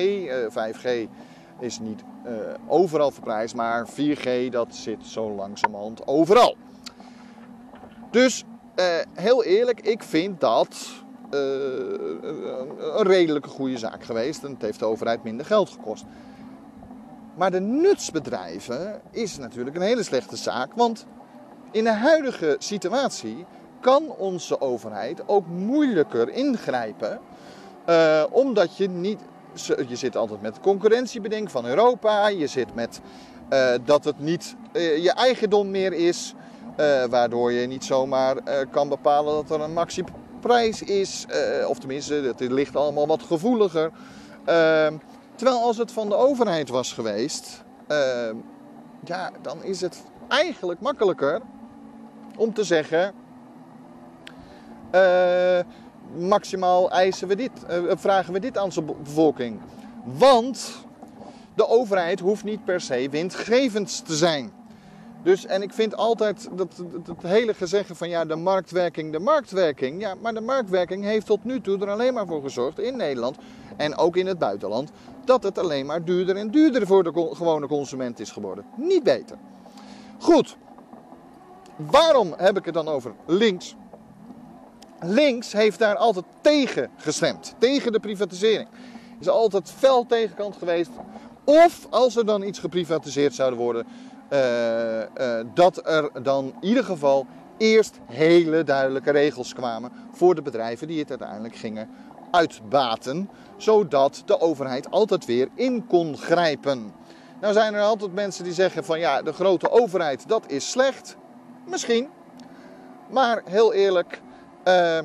5G 0.49 1.09
is 1.59 1.79
niet 1.79 2.03
overal 2.67 3.11
verprijsd, 3.11 3.55
maar 3.55 3.87
4G 3.89 4.49
dat 4.49 4.75
zit 4.75 5.05
zo 5.05 5.31
langzamerhand 5.31 6.07
overal. 6.07 6.55
Dus 8.11 8.43
heel 9.13 9.43
eerlijk, 9.43 9.81
ik 9.81 10.03
vind 10.03 10.39
dat 10.39 10.91
een 11.29 13.07
redelijke 13.07 13.49
goede 13.49 13.77
zaak 13.77 14.03
geweest. 14.03 14.43
En 14.43 14.51
het 14.51 14.61
heeft 14.61 14.79
de 14.79 14.85
overheid 14.85 15.23
minder 15.23 15.45
geld 15.45 15.69
gekost. 15.69 16.05
Maar 17.35 17.51
de 17.51 17.59
nutsbedrijven 17.59 19.01
is 19.11 19.37
natuurlijk 19.37 19.75
een 19.75 19.81
hele 19.81 20.03
slechte 20.03 20.35
zaak. 20.35 20.73
Want 20.75 21.05
in 21.71 21.83
de 21.83 21.93
huidige 21.93 22.55
situatie 22.59 23.45
kan 23.81 24.09
onze 24.17 24.61
overheid 24.61 25.27
ook 25.27 25.47
moeilijker 25.47 26.29
ingrijpen. 26.29 27.19
Uh, 27.89 28.23
omdat 28.29 28.77
je 28.77 28.89
niet. 28.89 29.19
Je 29.87 29.95
zit 29.95 30.17
altijd 30.17 30.41
met 30.41 30.59
concurrentiebeding 30.59 31.51
van 31.51 31.65
Europa. 31.65 32.27
Je 32.27 32.47
zit 32.47 32.75
met 32.75 33.01
uh, 33.49 33.69
dat 33.85 34.03
het 34.03 34.19
niet 34.19 34.55
uh, 34.73 34.97
je 34.97 35.11
eigendom 35.11 35.71
meer 35.71 35.93
is. 35.93 36.33
waardoor 37.09 37.51
je 37.51 37.67
niet 37.67 37.83
zomaar 37.83 38.35
kan 38.71 38.89
bepalen 38.89 39.33
dat 39.33 39.59
er 39.59 39.65
een 39.65 39.73
maxiprijs 39.73 40.81
is. 40.81 41.25
of 41.67 41.79
tenminste, 41.79 42.13
het 42.13 42.39
ligt 42.39 42.75
allemaal 42.75 43.07
wat 43.07 43.23
gevoeliger. 43.23 43.91
Ehm, 45.33 45.35
Terwijl 45.35 45.61
als 45.61 45.77
het 45.77 45.91
van 45.91 46.09
de 46.09 46.15
overheid 46.15 46.69
was 46.69 46.93
geweest, 46.93 47.63
uh, 47.87 47.97
ja, 49.03 49.31
dan 49.41 49.63
is 49.63 49.81
het 49.81 50.03
eigenlijk 50.27 50.79
makkelijker 50.79 51.41
om 52.37 52.53
te 52.53 52.63
zeggen: 52.63 53.13
uh, 54.95 55.59
maximaal 56.15 56.91
eisen 56.91 57.27
we 57.27 57.35
dit, 57.35 57.51
uh, 57.69 57.91
vragen 57.95 58.33
we 58.33 58.39
dit 58.39 58.57
aan 58.57 58.71
zijn 58.71 58.85
bevolking. 58.85 59.59
Want 60.03 60.85
de 61.55 61.67
overheid 61.67 62.19
hoeft 62.19 62.43
niet 62.43 62.65
per 62.65 62.81
se 62.81 63.09
winstgevend 63.09 64.05
te 64.05 64.15
zijn. 64.15 64.51
Dus, 65.23 65.45
en 65.45 65.61
ik 65.61 65.73
vind 65.73 65.95
altijd 65.95 66.49
dat, 66.55 66.83
het 67.05 67.21
hele 67.21 67.53
gezegde 67.53 67.95
van 67.95 68.09
ja, 68.09 68.25
de 68.25 68.35
marktwerking, 68.35 69.11
de 69.11 69.19
marktwerking. 69.19 70.01
Ja, 70.01 70.15
maar 70.21 70.33
de 70.33 70.41
marktwerking 70.41 71.03
heeft 71.03 71.25
tot 71.25 71.43
nu 71.43 71.61
toe 71.61 71.79
er 71.79 71.89
alleen 71.89 72.13
maar 72.13 72.27
voor 72.27 72.41
gezorgd 72.41 72.79
in 72.79 72.97
Nederland 72.97 73.37
en 73.77 73.97
ook 73.97 74.15
in 74.15 74.27
het 74.27 74.39
buitenland. 74.39 74.91
Dat 75.25 75.43
het 75.43 75.57
alleen 75.57 75.85
maar 75.85 76.03
duurder 76.03 76.35
en 76.35 76.51
duurder 76.51 76.87
voor 76.87 77.03
de 77.03 77.29
gewone 77.33 77.67
consument 77.67 78.19
is 78.19 78.31
geworden. 78.31 78.65
Niet 78.75 79.03
beter. 79.03 79.37
Goed. 80.19 80.57
Waarom 81.75 82.33
heb 82.37 82.57
ik 82.57 82.65
het 82.65 82.73
dan 82.73 82.87
over 82.87 83.13
links? 83.25 83.75
Links 84.99 85.51
heeft 85.51 85.79
daar 85.79 85.95
altijd 85.95 86.25
tegen 86.41 86.89
gestemd. 86.97 87.55
Tegen 87.57 87.91
de 87.91 87.99
privatisering. 87.99 88.67
Is 89.19 89.29
altijd 89.29 89.71
fel 89.77 90.05
tegenkant 90.05 90.55
geweest. 90.55 90.89
Of 91.43 91.87
als 91.89 92.15
er 92.15 92.25
dan 92.25 92.43
iets 92.43 92.59
geprivatiseerd 92.59 93.33
zou 93.33 93.55
worden, 93.55 93.85
dat 95.53 95.87
er 95.87 96.23
dan 96.23 96.45
in 96.45 96.67
ieder 96.67 96.83
geval 96.83 97.25
eerst 97.57 97.99
hele 98.05 98.63
duidelijke 98.63 99.11
regels 99.11 99.53
kwamen 99.53 99.91
voor 100.11 100.35
de 100.35 100.41
bedrijven 100.41 100.87
die 100.87 100.99
het 100.99 101.09
uiteindelijk 101.09 101.55
gingen 101.55 101.89
uitbaten, 102.31 103.29
zodat 103.57 104.23
de 104.25 104.39
overheid 104.39 104.91
altijd 104.91 105.25
weer 105.25 105.47
in 105.55 105.87
kon 105.87 106.17
grijpen. 106.17 106.93
Nou 107.41 107.53
zijn 107.53 107.73
er 107.73 107.81
altijd 107.81 108.13
mensen 108.13 108.43
die 108.43 108.53
zeggen 108.53 108.85
van 108.85 108.99
ja, 108.99 109.21
de 109.21 109.33
grote 109.33 109.71
overheid 109.71 110.27
dat 110.27 110.43
is 110.51 110.69
slecht. 110.69 111.15
Misschien. 111.67 112.09
Maar 113.09 113.41
heel 113.45 113.73
eerlijk, 113.73 114.21
uh, 114.67 114.99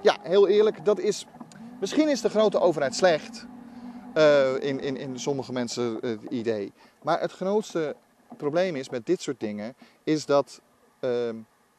ja, 0.00 0.16
heel 0.22 0.48
eerlijk, 0.48 0.84
dat 0.84 0.98
is. 0.98 1.26
Misschien 1.80 2.08
is 2.08 2.20
de 2.20 2.30
grote 2.30 2.60
overheid 2.60 2.94
slecht. 2.94 3.46
In, 4.60 4.80
in, 4.80 4.96
in 4.96 5.18
sommige 5.18 5.52
mensen 5.52 5.98
het 6.00 6.20
idee. 6.28 6.72
Maar 7.04 7.20
het 7.20 7.32
grootste 7.32 7.96
probleem 8.36 8.76
is 8.76 8.88
met 8.88 9.06
dit 9.06 9.22
soort 9.22 9.40
dingen, 9.40 9.74
is 10.04 10.26
dat 10.26 10.60
uh, 11.00 11.10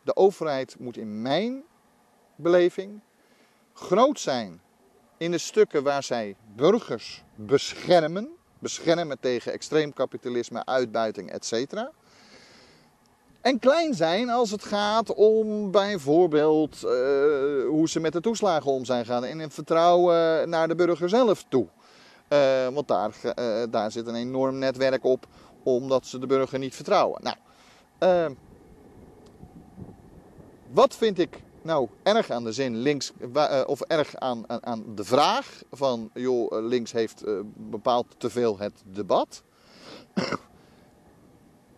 de 0.03 0.15
overheid 0.15 0.75
moet 0.79 0.97
in 0.97 1.21
mijn 1.21 1.63
beleving 2.35 2.99
groot 3.73 4.19
zijn 4.19 4.61
in 5.17 5.31
de 5.31 5.37
stukken 5.37 5.83
waar 5.83 6.03
zij 6.03 6.35
burgers 6.55 7.23
beschermen, 7.35 8.29
beschermen 8.59 9.19
tegen 9.19 9.53
extreem 9.53 9.93
kapitalisme, 9.93 10.65
uitbuiting, 10.65 11.31
etc. 11.31 11.73
En 13.41 13.59
klein 13.59 13.93
zijn 13.93 14.29
als 14.29 14.51
het 14.51 14.63
gaat 14.63 15.13
om 15.13 15.71
bijvoorbeeld 15.71 16.75
uh, 16.75 16.89
hoe 17.67 17.89
ze 17.89 17.99
met 17.99 18.13
de 18.13 18.21
toeslagen 18.21 18.71
om 18.71 18.85
zijn 18.85 19.05
gaan 19.05 19.23
en 19.23 19.39
in 19.39 19.51
vertrouwen 19.51 20.49
naar 20.49 20.67
de 20.67 20.75
burger 20.75 21.09
zelf 21.09 21.45
toe. 21.49 21.67
Uh, 22.29 22.67
want 22.67 22.87
daar, 22.87 23.15
uh, 23.23 23.63
daar 23.69 23.91
zit 23.91 24.07
een 24.07 24.15
enorm 24.15 24.57
netwerk 24.57 25.03
op, 25.03 25.27
omdat 25.63 26.05
ze 26.05 26.19
de 26.19 26.27
burger 26.27 26.59
niet 26.59 26.75
vertrouwen. 26.75 27.21
Nou, 27.23 28.35
wat 30.71 30.95
vind 30.95 31.19
ik 31.19 31.41
nou 31.61 31.89
erg 32.03 32.29
aan 32.29 32.43
de 32.43 32.51
zin 32.51 32.77
links, 32.77 33.11
of 33.65 33.81
erg 33.81 34.15
aan, 34.15 34.49
aan, 34.49 34.65
aan 34.65 34.95
de 34.95 35.03
vraag 35.03 35.61
van, 35.71 36.09
joh, 36.13 36.65
links 36.67 36.91
heeft 36.91 37.23
bepaald 37.55 38.05
te 38.17 38.29
veel 38.29 38.57
het 38.57 38.83
debat. 38.85 39.43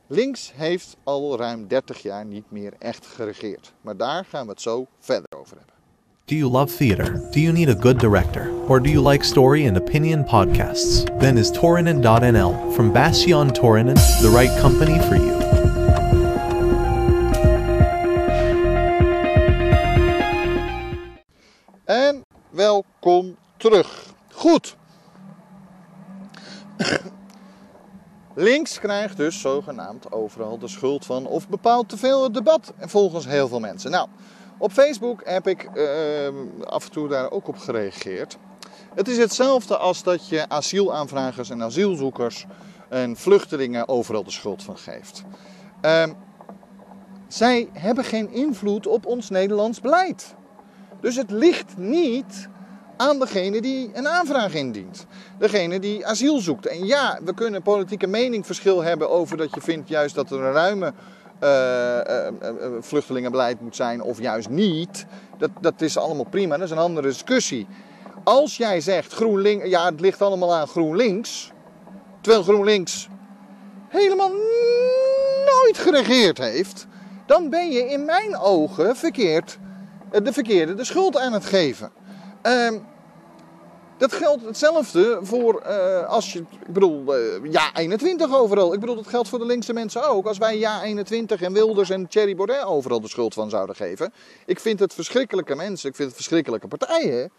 links 0.08 0.54
heeft 0.54 0.98
al 1.04 1.38
ruim 1.38 1.68
30 1.68 2.01
jaar 2.01 2.25
niet 2.25 2.51
meer 2.51 2.74
echt 2.80 3.06
geregeerd. 3.06 3.74
Maar 3.82 3.98
daar 3.98 4.25
gaan 4.25 4.46
we 4.46 4.51
het 4.51 4.62
zo 4.62 4.88
verder 5.00 5.38
over 5.38 5.58
hebben. 5.58 5.76
Do 6.27 6.36
you 6.36 6.50
love 6.50 6.69
theater? 6.69 7.24
Do 7.31 7.39
you 7.39 7.53
need 7.53 7.69
a 7.69 7.75
good 7.75 8.00
director? 8.00 8.51
Or 8.67 8.81
do 8.81 8.89
you 8.89 9.00
like 9.00 9.24
story 9.24 9.65
and 9.65 9.77
opinion 9.77 10.25
podcasts? 10.25 11.05
Then 11.22 11.38
is 11.38 11.50
Torinen.nl 11.51 12.74
from 12.74 12.91
Bastion 12.91 13.50
Torinen 13.50 13.96
the 14.22 14.29
right 14.29 14.51
company 14.60 15.00
for 15.07 15.15
you? 15.15 15.38
terug. 23.57 24.13
Goed. 24.31 24.75
Links 28.36 28.79
krijgt 28.79 29.17
dus 29.17 29.41
zogenaamd 29.41 30.12
overal 30.12 30.57
de 30.57 30.67
schuld 30.67 31.05
van 31.05 31.25
of 31.25 31.50
bepaalt 31.50 31.89
te 31.89 31.98
veel 31.98 32.24
het 32.24 32.34
debat. 32.34 32.74
En 32.77 32.89
volgens 32.89 33.25
heel 33.25 33.48
veel 33.48 33.60
mensen. 33.60 33.91
Nou, 33.91 34.07
op 34.58 34.72
Facebook 34.72 35.22
heb 35.26 35.48
ik 35.48 35.70
uh, 35.74 35.88
af 36.66 36.86
en 36.86 36.92
toe 36.92 37.08
daar 37.08 37.32
ook 37.32 37.48
op 37.48 37.58
gereageerd. 37.58 38.38
Het 38.96 39.08
is 39.08 39.18
hetzelfde 39.18 39.78
als 39.78 40.04
dat 40.04 40.30
je 40.30 40.50
asielaanvragers 40.50 41.50
en 41.50 41.64
asielzoekers 41.64 42.46
en 42.90 43.16
vluchtelingen 43.16 43.88
overal 43.88 44.24
de 44.24 44.32
schuld 44.32 44.64
van 44.64 44.78
geeft. 44.78 45.24
Uh, 45.82 46.04
zij 47.28 47.70
hebben 47.74 48.04
geen 48.04 48.32
invloed 48.32 48.88
op 48.88 49.06
ons 49.06 49.30
Nederlands 49.30 49.82
beleid. 49.82 50.36
Dus 51.02 51.16
het 51.16 51.32
ligt 51.32 51.78
niet 51.78 52.50
aan 52.98 53.20
degene 53.20 53.62
die 53.62 53.90
een 53.94 54.08
aanvraag 54.08 54.54
indient. 54.54 55.06
Degene 55.40 55.80
die 55.80 56.06
asiel 56.06 56.40
zoekt. 56.40 56.66
En 56.66 56.86
ja, 56.86 57.20
we 57.24 57.34
kunnen 57.34 57.62
politieke 57.62 58.08
meningverschil 58.08 58.84
hebben 58.84 59.10
over 59.10 59.38
dat 59.38 59.54
je 59.54 59.62
vindt 59.62 59.90
juist 59.90 60.16
dat 60.16 60.32
er 60.32 60.40
een 60.40 60.52
ruime 60.52 60.94
vluchtelingenbeleid 62.79 63.62
moet 63.62 63.75
zijn 63.75 64.01
of 64.01 64.20
juist 64.22 64.50
niet. 64.50 65.06
Dat, 65.38 65.50
dat 65.62 65.82
is 65.82 65.98
allemaal 65.98 66.25
prima, 66.29 66.56
dat 66.56 66.65
is 66.65 66.72
een 66.72 66.77
andere 66.77 67.08
discussie. 67.08 67.67
Als 68.24 68.58
jij 68.58 68.82
zegt 68.82 69.13
GroenLinks, 69.13 69.65
ja 69.65 69.86
het 69.86 70.00
ligt 70.00 70.22
allemaal 70.22 70.56
aan 70.56 70.67
GroenLinks. 70.67 71.51
Terwijl 72.22 72.44
GroenLinks 72.44 73.08
helemaal 73.88 74.32
nooit 75.46 75.77
geregeerd 75.77 76.38
heeft. 76.38 76.88
Dan 77.25 77.50
ben 77.50 77.72
je 77.72 77.89
in 77.89 78.06
mijn 78.06 78.38
ogen 78.38 78.96
verkeerd, 78.96 79.58
de 80.24 80.34
verkeerde 80.34 80.74
de 80.74 80.84
schuld 80.84 81.17
aan 81.17 81.34
het 81.34 81.46
geven. 81.46 81.91
Uh, 82.44 82.72
dat 83.98 84.13
geldt 84.13 84.46
hetzelfde 84.46 85.20
voor 85.22 85.63
uh, 85.68 86.08
als 86.08 86.34
je, 86.34 86.39
ik 86.39 86.74
bedoel, 86.74 87.18
uh, 87.18 87.51
ja 87.51 87.75
21 87.75 88.36
overal. 88.36 88.74
Ik 88.74 88.80
bedoel, 88.80 88.96
dat 88.96 89.08
geldt 89.08 89.30
voor 89.30 89.39
de 89.39 89.46
linkse 89.46 89.74
mensen 89.74 90.10
ook. 90.10 90.25
Als 90.25 90.38
wij 90.38 90.58
ja 90.58 90.84
21 90.84 91.42
en 91.42 91.54
Wilders 91.54 91.89
en 91.89 92.08
Thierry 92.08 92.36
Baudet 92.36 92.63
overal 92.63 93.01
de 93.01 93.08
schuld 93.08 93.34
van 93.34 93.50
zouden 93.50 93.75
geven. 93.75 94.13
Ik 94.46 94.60
vind 94.60 94.80
het 94.80 94.94
verschrikkelijke 94.94 95.56
mensen, 95.56 95.89
ik 95.89 95.96
vind 95.96 96.08
het 96.08 96.18
verschrikkelijke 96.18 96.68
partijen. 96.68 97.32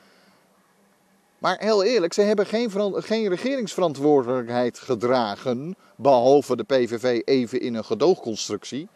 Maar 1.38 1.56
heel 1.58 1.84
eerlijk, 1.84 2.12
ze 2.12 2.20
hebben 2.20 2.46
geen, 2.46 2.70
geen 3.02 3.28
regeringsverantwoordelijkheid 3.28 4.78
gedragen. 4.78 5.76
Behalve 5.96 6.56
de 6.56 6.64
PVV 6.64 7.20
even 7.24 7.60
in 7.60 7.74
een 7.74 7.84
gedoogconstructie. 7.84 8.88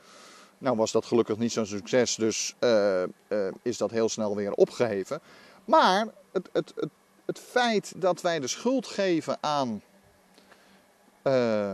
Nou 0.59 0.77
was 0.77 0.93
dat 0.93 1.05
gelukkig 1.05 1.39
niet 1.39 1.53
zo'n 1.53 1.67
succes, 1.67 2.15
dus 2.15 2.55
uh, 2.61 3.03
is 3.63 3.77
dat 3.77 3.91
heel 3.91 4.09
snel 4.09 4.37
weer 4.37 4.53
opgeheven. 4.53 5.21
Maar 5.65 6.07
het, 6.33 6.49
het, 6.53 6.73
het, 6.77 6.89
het 7.25 7.39
feit 7.39 7.93
dat 7.97 8.21
wij 8.21 8.41
de 8.41 8.47
schuld 8.47 8.87
geven 8.87 9.39
aan, 9.41 9.83
uh, 11.23 11.73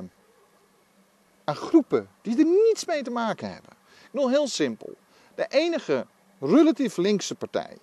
aan 1.45 1.57
groepen 1.57 2.09
die 2.23 2.39
er 2.39 2.45
niets 2.45 2.85
mee 2.85 3.03
te 3.03 3.11
maken 3.11 3.53
hebben. 3.53 3.73
Nog 4.11 4.31
heel 4.31 4.49
simpel. 4.49 4.97
De 5.35 5.47
enige 5.49 6.07
relatief 6.41 6.97
linkse 6.97 7.35
partij 7.35 7.77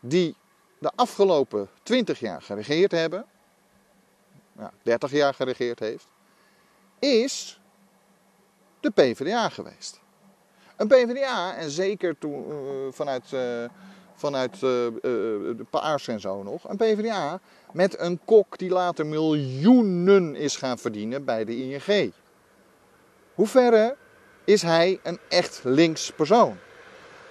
die 0.00 0.36
de 0.78 0.90
afgelopen 0.94 1.68
20 1.82 2.20
jaar 2.20 2.42
geregeerd 2.42 2.90
hebben, 2.90 3.26
ja, 4.58 4.72
30 4.82 5.10
jaar 5.10 5.34
geregeerd 5.34 5.78
heeft, 5.78 6.06
is 6.98 7.60
de 8.80 8.90
PvdA 8.90 9.48
geweest. 9.48 10.00
Een 10.76 10.86
PvdA, 10.86 11.56
en 11.56 11.70
zeker 11.70 12.18
toen, 12.18 12.48
uh, 12.48 12.92
vanuit 12.92 13.32
uh, 13.32 13.64
vanuit 14.16 14.54
uh, 14.54 14.60
de 14.60 15.66
Paars 15.70 16.08
en 16.08 16.20
zo 16.20 16.42
nog. 16.42 16.68
Een 16.68 16.76
PvdA 16.76 17.40
met 17.72 18.00
een 18.00 18.20
kok 18.24 18.58
die 18.58 18.70
later 18.70 19.06
miljoenen 19.06 20.34
is 20.34 20.56
gaan 20.56 20.78
verdienen 20.78 21.24
bij 21.24 21.44
de 21.44 21.56
ING. 21.56 22.12
Hoe 23.34 23.46
verre 23.46 23.96
is 24.44 24.62
hij 24.62 25.00
een 25.02 25.18
echt 25.28 25.60
links 25.64 26.12
persoon? 26.12 26.56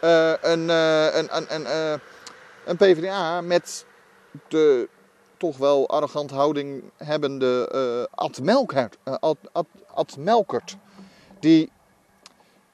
Een, 0.01 0.69
een, 0.69 1.37
een, 1.37 1.55
een, 1.55 1.99
een, 2.65 2.77
PvdA 2.77 3.41
met 3.41 3.85
de 4.47 4.89
toch 5.37 5.57
wel 5.57 5.89
arrogant 5.89 6.31
houding 6.31 6.83
hebbende 6.97 8.09
Ad 8.11 8.41
Melkert, 8.41 8.97
Ad, 9.03 9.37
Ad, 9.51 9.67
Ad 9.93 10.17
Melkert. 10.17 10.75
Die 11.39 11.71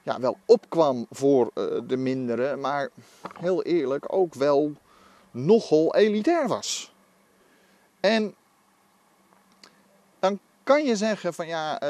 ja, 0.02 0.20
wel 0.20 0.36
opkwam 0.46 1.06
voor 1.10 1.50
uh, 1.54 1.64
de 1.86 1.96
minderen, 1.96 2.60
maar 2.60 2.90
heel 3.38 3.62
eerlijk 3.62 4.04
ook 4.14 4.34
wel 4.34 4.72
nogal 5.30 5.94
elitair 5.94 6.48
was. 6.48 6.94
En 8.00 8.34
dan 10.18 10.38
kan 10.62 10.84
je 10.84 10.96
zeggen 10.96 11.34
van 11.34 11.46
ja, 11.46 11.82
uh, 11.82 11.88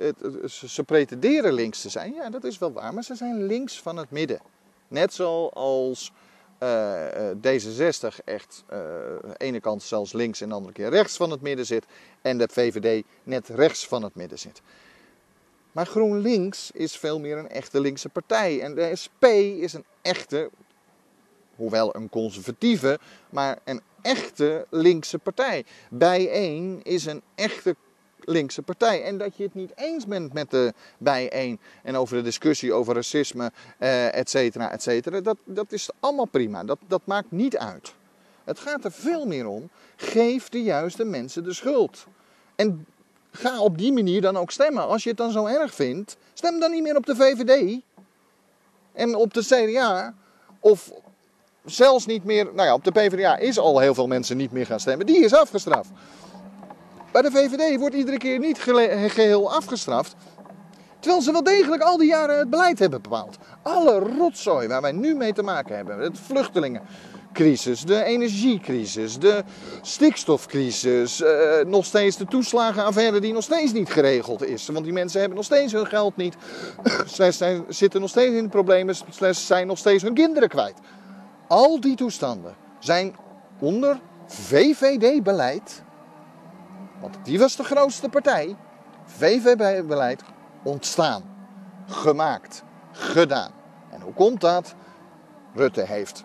het, 0.00 0.50
ze 0.50 0.84
pretenderen 0.84 1.52
links 1.52 1.80
te 1.80 1.88
zijn. 1.88 2.14
Ja, 2.14 2.30
dat 2.30 2.44
is 2.44 2.58
wel 2.58 2.72
waar, 2.72 2.94
maar 2.94 3.04
ze 3.04 3.14
zijn 3.14 3.46
links 3.46 3.80
van 3.80 3.96
het 3.96 4.10
midden. 4.10 4.40
Net 4.88 5.14
zoals 5.14 6.12
uh, 6.62 7.06
D66 7.36 8.24
echt 8.24 8.64
aan 8.68 8.78
de 9.28 9.34
ene 9.36 9.60
kant 9.60 9.82
zelfs 9.82 10.12
links 10.12 10.40
en 10.40 10.48
de 10.48 10.54
andere 10.54 10.72
keer 10.72 10.90
rechts 10.90 11.16
van 11.16 11.30
het 11.30 11.40
midden 11.40 11.66
zit. 11.66 11.84
En 12.22 12.38
de 12.38 12.48
VVD 12.50 13.04
net 13.22 13.48
rechts 13.48 13.86
van 13.86 14.02
het 14.02 14.14
midden 14.14 14.38
zit. 14.38 14.62
Maar 15.78 15.86
GroenLinks 15.86 16.70
is 16.70 16.96
veel 16.96 17.20
meer 17.20 17.38
een 17.38 17.48
echte 17.48 17.80
linkse 17.80 18.08
partij. 18.08 18.60
En 18.60 18.74
de 18.74 18.96
SP 19.02 19.24
is 19.60 19.72
een 19.72 19.84
echte, 20.02 20.50
hoewel 21.56 21.96
een 21.96 22.08
conservatieve, 22.08 22.98
maar 23.30 23.58
een 23.64 23.80
echte 24.02 24.66
linkse 24.70 25.18
partij. 25.18 25.64
Bijeen 25.90 26.80
is 26.82 27.06
een 27.06 27.22
echte 27.34 27.76
linkse 28.18 28.62
partij. 28.62 29.04
En 29.04 29.18
dat 29.18 29.36
je 29.36 29.42
het 29.42 29.54
niet 29.54 29.72
eens 29.74 30.06
bent 30.06 30.32
met 30.32 30.50
de 30.50 30.72
bijeen 30.98 31.60
en 31.82 31.96
over 31.96 32.16
de 32.16 32.22
discussie 32.22 32.72
over 32.72 32.94
racisme, 32.94 33.52
eh, 33.78 34.14
et 34.14 34.30
cetera, 34.30 34.70
et 34.70 34.82
cetera, 34.82 35.20
dat, 35.20 35.36
dat 35.44 35.72
is 35.72 35.90
allemaal 36.00 36.28
prima. 36.28 36.64
Dat, 36.64 36.78
dat 36.86 37.02
maakt 37.04 37.30
niet 37.30 37.56
uit. 37.56 37.94
Het 38.44 38.58
gaat 38.58 38.84
er 38.84 38.92
veel 38.92 39.26
meer 39.26 39.46
om, 39.46 39.70
geef 39.96 40.48
de 40.48 40.62
juiste 40.62 41.04
mensen 41.04 41.44
de 41.44 41.52
schuld. 41.52 42.06
En 42.56 42.86
ga 43.30 43.60
op 43.60 43.78
die 43.78 43.92
manier 43.92 44.20
dan 44.20 44.36
ook 44.36 44.50
stemmen. 44.50 44.86
Als 44.86 45.02
je 45.02 45.08
het 45.08 45.18
dan 45.18 45.30
zo 45.30 45.46
erg 45.46 45.74
vindt, 45.74 46.16
stem 46.34 46.60
dan 46.60 46.70
niet 46.70 46.82
meer 46.82 46.96
op 46.96 47.06
de 47.06 47.16
VVD. 47.16 47.80
En 48.92 49.14
op 49.14 49.34
de 49.34 49.42
CDA. 49.42 50.14
Of 50.60 50.92
zelfs 51.64 52.06
niet 52.06 52.24
meer. 52.24 52.44
Nou 52.44 52.68
ja, 52.68 52.74
op 52.74 52.84
de 52.84 52.92
PvdA 52.92 53.36
is 53.36 53.58
al 53.58 53.78
heel 53.78 53.94
veel 53.94 54.06
mensen 54.06 54.36
niet 54.36 54.52
meer 54.52 54.66
gaan 54.66 54.80
stemmen. 54.80 55.06
Die 55.06 55.24
is 55.24 55.34
afgestraft. 55.34 55.90
Bij 57.12 57.22
de 57.22 57.30
VVD 57.30 57.78
wordt 57.78 57.94
iedere 57.94 58.18
keer 58.18 58.38
niet 58.38 58.58
geheel 58.58 59.52
afgestraft. 59.52 60.14
Terwijl 61.00 61.22
ze 61.22 61.32
wel 61.32 61.42
degelijk 61.42 61.82
al 61.82 61.96
die 61.96 62.08
jaren 62.08 62.38
het 62.38 62.50
beleid 62.50 62.78
hebben 62.78 63.02
bepaald. 63.02 63.36
Alle 63.62 63.98
rotzooi 63.98 64.68
waar 64.68 64.82
wij 64.82 64.92
nu 64.92 65.14
mee 65.14 65.32
te 65.32 65.42
maken 65.42 65.76
hebben. 65.76 65.98
Het 65.98 66.18
vluchtelingen 66.18 66.82
crisis, 67.32 67.84
de 67.84 68.04
energiecrisis, 68.04 69.18
de 69.18 69.44
stikstofcrisis, 69.82 71.20
uh, 71.20 71.28
nog 71.66 71.84
steeds 71.84 72.16
de 72.16 72.24
toeslagenaffaire 72.24 73.20
die 73.20 73.32
nog 73.32 73.42
steeds 73.42 73.72
niet 73.72 73.90
geregeld 73.90 74.44
is. 74.44 74.66
Want 74.66 74.84
die 74.84 74.92
mensen 74.92 75.18
hebben 75.20 75.36
nog 75.36 75.46
steeds 75.46 75.72
hun 75.72 75.86
geld 75.86 76.16
niet, 76.16 76.36
zijn, 77.30 77.64
zitten 77.68 78.00
nog 78.00 78.10
steeds 78.10 78.34
in 78.34 78.42
de 78.42 78.48
problemen, 78.48 78.94
zijn 79.30 79.66
nog 79.66 79.78
steeds 79.78 80.02
hun 80.02 80.14
kinderen 80.14 80.48
kwijt. 80.48 80.76
Al 81.46 81.80
die 81.80 81.96
toestanden 81.96 82.54
zijn 82.78 83.16
onder 83.58 84.00
VVD-beleid, 84.26 85.82
want 87.00 87.18
die 87.22 87.38
was 87.38 87.56
de 87.56 87.64
grootste 87.64 88.08
partij, 88.08 88.56
VVD-beleid 89.04 90.22
ontstaan, 90.62 91.22
gemaakt, 91.86 92.62
gedaan. 92.92 93.50
En 93.90 94.00
hoe 94.00 94.12
komt 94.12 94.40
dat? 94.40 94.74
Rutte 95.54 95.82
heeft 95.86 96.24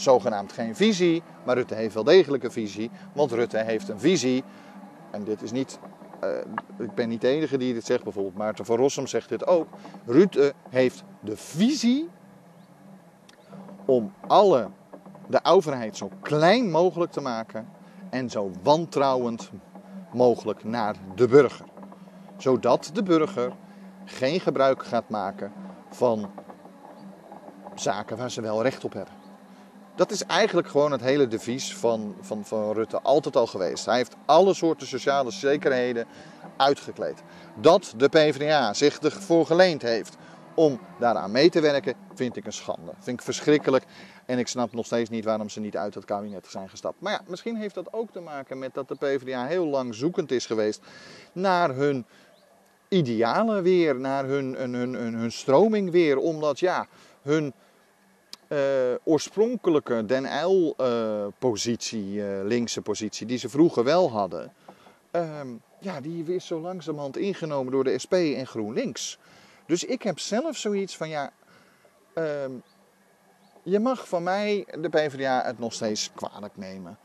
zogenaamd 0.00 0.52
geen 0.52 0.76
visie, 0.76 1.22
maar 1.44 1.56
Rutte 1.56 1.74
heeft 1.74 1.94
wel 1.94 2.04
degelijk 2.04 2.44
een 2.44 2.52
visie. 2.52 2.90
Want 3.12 3.32
Rutte 3.32 3.58
heeft 3.58 3.88
een 3.88 4.00
visie, 4.00 4.44
en 5.10 5.24
dit 5.24 5.42
is 5.42 5.52
niet, 5.52 5.78
uh, 6.24 6.30
ik 6.78 6.94
ben 6.94 7.08
niet 7.08 7.20
de 7.20 7.28
enige 7.28 7.58
die 7.58 7.74
dit 7.74 7.86
zegt, 7.86 8.02
bijvoorbeeld 8.02 8.36
Maarten 8.36 8.64
van 8.64 8.76
Rossum 8.76 9.06
zegt 9.06 9.28
dit 9.28 9.46
ook. 9.46 9.68
Rutte 10.06 10.52
heeft 10.68 11.02
de 11.20 11.36
visie 11.36 12.08
om 13.84 14.12
alle, 14.26 14.68
de 15.26 15.40
overheid 15.42 15.96
zo 15.96 16.10
klein 16.22 16.70
mogelijk 16.70 17.12
te 17.12 17.20
maken 17.20 17.68
en 18.10 18.30
zo 18.30 18.50
wantrouwend 18.62 19.50
mogelijk 20.12 20.64
naar 20.64 20.96
de 21.14 21.28
burger. 21.28 21.64
Zodat 22.36 22.90
de 22.92 23.02
burger 23.02 23.52
geen 24.04 24.40
gebruik 24.40 24.84
gaat 24.84 25.08
maken 25.08 25.52
van 25.90 26.30
zaken 27.74 28.16
waar 28.16 28.30
ze 28.30 28.40
wel 28.40 28.62
recht 28.62 28.84
op 28.84 28.92
hebben. 28.92 29.19
Dat 29.94 30.10
is 30.10 30.24
eigenlijk 30.24 30.68
gewoon 30.68 30.92
het 30.92 31.00
hele 31.00 31.28
devies 31.28 31.76
van, 31.76 32.16
van, 32.20 32.44
van 32.44 32.72
Rutte 32.72 33.00
altijd 33.00 33.36
al 33.36 33.46
geweest. 33.46 33.86
Hij 33.86 33.96
heeft 33.96 34.16
alle 34.26 34.54
soorten 34.54 34.86
sociale 34.86 35.30
zekerheden 35.30 36.06
uitgekleed. 36.56 37.22
Dat 37.60 37.94
de 37.96 38.08
PvdA 38.08 38.74
zich 38.74 38.98
ervoor 38.98 39.46
geleend 39.46 39.82
heeft 39.82 40.16
om 40.54 40.80
daaraan 40.98 41.30
mee 41.30 41.50
te 41.50 41.60
werken, 41.60 41.94
vind 42.14 42.36
ik 42.36 42.46
een 42.46 42.52
schande. 42.52 42.92
Vind 42.98 43.18
ik 43.18 43.24
verschrikkelijk. 43.24 43.84
En 44.26 44.38
ik 44.38 44.48
snap 44.48 44.72
nog 44.72 44.86
steeds 44.86 45.10
niet 45.10 45.24
waarom 45.24 45.48
ze 45.48 45.60
niet 45.60 45.76
uit 45.76 45.94
het 45.94 46.04
kabinet 46.04 46.46
zijn 46.48 46.68
gestapt. 46.68 47.00
Maar 47.00 47.12
ja, 47.12 47.20
misschien 47.26 47.56
heeft 47.56 47.74
dat 47.74 47.92
ook 47.92 48.10
te 48.10 48.20
maken 48.20 48.58
met 48.58 48.74
dat 48.74 48.88
de 48.88 48.94
PvdA 48.94 49.46
heel 49.46 49.66
lang 49.66 49.94
zoekend 49.94 50.30
is 50.32 50.46
geweest 50.46 50.80
naar 51.32 51.74
hun 51.74 52.06
idealen 52.88 53.62
weer, 53.62 54.00
naar 54.00 54.24
hun, 54.24 54.54
hun, 54.54 54.74
hun, 54.74 54.94
hun, 54.94 55.32
stroming 55.32 55.90
weer. 55.90 56.18
Omdat 56.18 56.58
ja, 56.58 56.86
hun 57.22 57.52
uh, 58.52 58.58
oorspronkelijke 59.04 60.06
Den 60.06 60.24
Uyl-positie, 60.24 62.14
uh, 62.14 62.38
uh, 62.38 62.44
linkse 62.44 62.82
positie, 62.82 63.26
die 63.26 63.38
ze 63.38 63.48
vroeger 63.48 63.84
wel 63.84 64.10
hadden, 64.10 64.52
ehm, 65.10 65.48
ja, 65.80 66.00
die 66.00 66.34
is 66.34 66.46
zo 66.46 66.60
langzamerhand 66.60 67.16
ingenomen 67.16 67.72
door 67.72 67.84
de 67.84 67.98
SP 68.04 68.12
en 68.12 68.46
GroenLinks. 68.46 69.18
Dus 69.66 69.84
ik 69.84 70.02
heb 70.02 70.18
zelf 70.18 70.56
zoiets 70.56 70.96
van 70.96 71.08
ja. 71.08 71.32
Ehm, 72.14 72.52
je 73.62 73.78
mag 73.78 74.08
van 74.08 74.22
mij, 74.22 74.66
de 74.80 74.88
PvdA, 74.88 75.42
het 75.44 75.58
nog 75.58 75.72
steeds 75.72 76.10
kwalijk 76.14 76.56
nemen. 76.56 76.98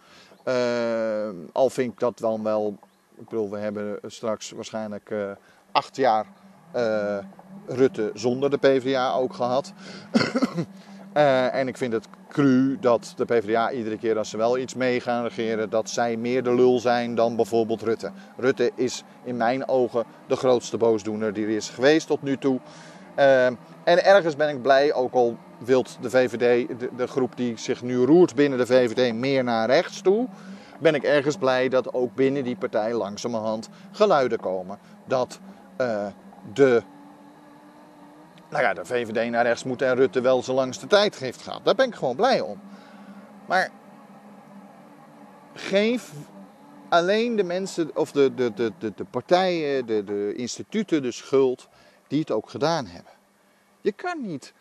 Ehm, 0.43 1.35
al 1.51 1.69
vind 1.69 1.93
ik 1.93 1.99
dat 1.99 2.17
dan 2.17 2.43
wel. 2.43 2.77
Ik 3.17 3.29
bedoel, 3.29 3.49
we 3.49 3.57
hebben 3.57 3.99
straks 4.05 4.51
waarschijnlijk 4.51 5.13
acht 5.71 5.95
jaar 5.95 6.25
Rutte 7.67 8.11
zonder 8.13 8.49
de 8.49 8.57
PvdA 8.57 9.13
ook 9.13 9.33
gehad. 9.33 9.73
uh, 11.17 11.53
en 11.53 11.67
ik 11.67 11.77
vind 11.77 11.93
het 11.93 12.07
cru 12.29 12.77
dat 12.79 13.13
de 13.15 13.25
PvdA 13.25 13.71
iedere 13.71 13.97
keer 13.97 14.17
als 14.17 14.29
ze 14.29 14.37
wel 14.37 14.57
iets 14.57 14.73
mee 14.73 14.99
gaan 14.99 15.23
regeren, 15.23 15.69
dat 15.69 15.89
zij 15.89 16.17
meer 16.17 16.43
de 16.43 16.55
lul 16.55 16.79
zijn 16.79 17.15
dan 17.15 17.35
bijvoorbeeld 17.35 17.81
Rutte. 17.81 18.11
Rutte 18.37 18.71
is 18.75 19.03
in 19.23 19.37
mijn 19.37 19.67
ogen 19.67 20.03
de 20.27 20.35
grootste 20.35 20.77
boosdoener 20.77 21.33
die 21.33 21.45
er 21.45 21.55
is 21.55 21.69
geweest 21.69 22.07
tot 22.07 22.21
nu 22.21 22.37
toe. 22.37 22.59
Uh, 23.19 23.45
en 23.45 24.05
ergens 24.05 24.35
ben 24.35 24.49
ik 24.49 24.61
blij, 24.61 24.93
ook 24.93 25.13
al 25.13 25.37
wilt 25.57 25.97
de 26.01 26.09
VVD, 26.09 26.67
de, 26.79 26.89
de, 26.95 27.07
groep 27.07 27.37
die 27.37 27.57
zich 27.57 27.81
nu 27.81 27.97
roert 27.97 28.35
binnen 28.35 28.59
de 28.59 28.65
VVD, 28.65 29.13
meer 29.13 29.43
naar 29.43 29.69
rechts 29.69 30.01
toe. 30.01 30.27
Ben 30.79 30.95
ik 30.95 31.03
ergens 31.03 31.37
blij 31.37 31.69
dat 31.69 31.93
ook 31.93 32.15
binnen 32.15 32.43
die 32.43 32.55
partij 32.55 32.93
langzamerhand 32.93 33.69
geluiden 33.91 34.39
komen. 34.39 34.77
Dat 35.05 35.39
uh, 35.81 36.05
de, 36.53 36.83
nou 38.49 38.63
ja, 38.63 38.73
de 38.73 38.85
VVD 38.85 39.29
naar 39.29 39.45
rechts 39.45 39.63
moet 39.63 39.81
en 39.81 39.95
Rutte 39.95 40.21
wel 40.21 40.43
zijn 40.43 40.55
langste 40.55 40.87
tijd 40.87 41.15
heeft 41.15 41.41
gehad. 41.41 41.65
Daar 41.65 41.75
ben 41.75 41.87
ik 41.87 41.95
gewoon 41.95 42.15
blij 42.15 42.41
om. 42.41 42.61
Maar 43.45 43.71
geef 45.53 46.11
alleen 46.89 47.35
de 47.35 47.43
mensen, 47.43 47.95
of 47.95 48.11
de, 48.11 48.33
de, 48.33 48.53
de, 48.53 48.71
de, 48.79 48.93
de 48.95 49.03
partijen, 49.03 49.85
de, 49.85 50.03
de 50.03 50.33
instituten 50.35 51.01
de 51.01 51.11
schuld 51.11 51.67
die 52.07 52.19
het 52.19 52.31
ook 52.31 52.49
gedaan 52.49 52.85
hebben. 52.85 53.11
Je 53.81 53.91
kan 53.91 54.21
niet 54.21 54.53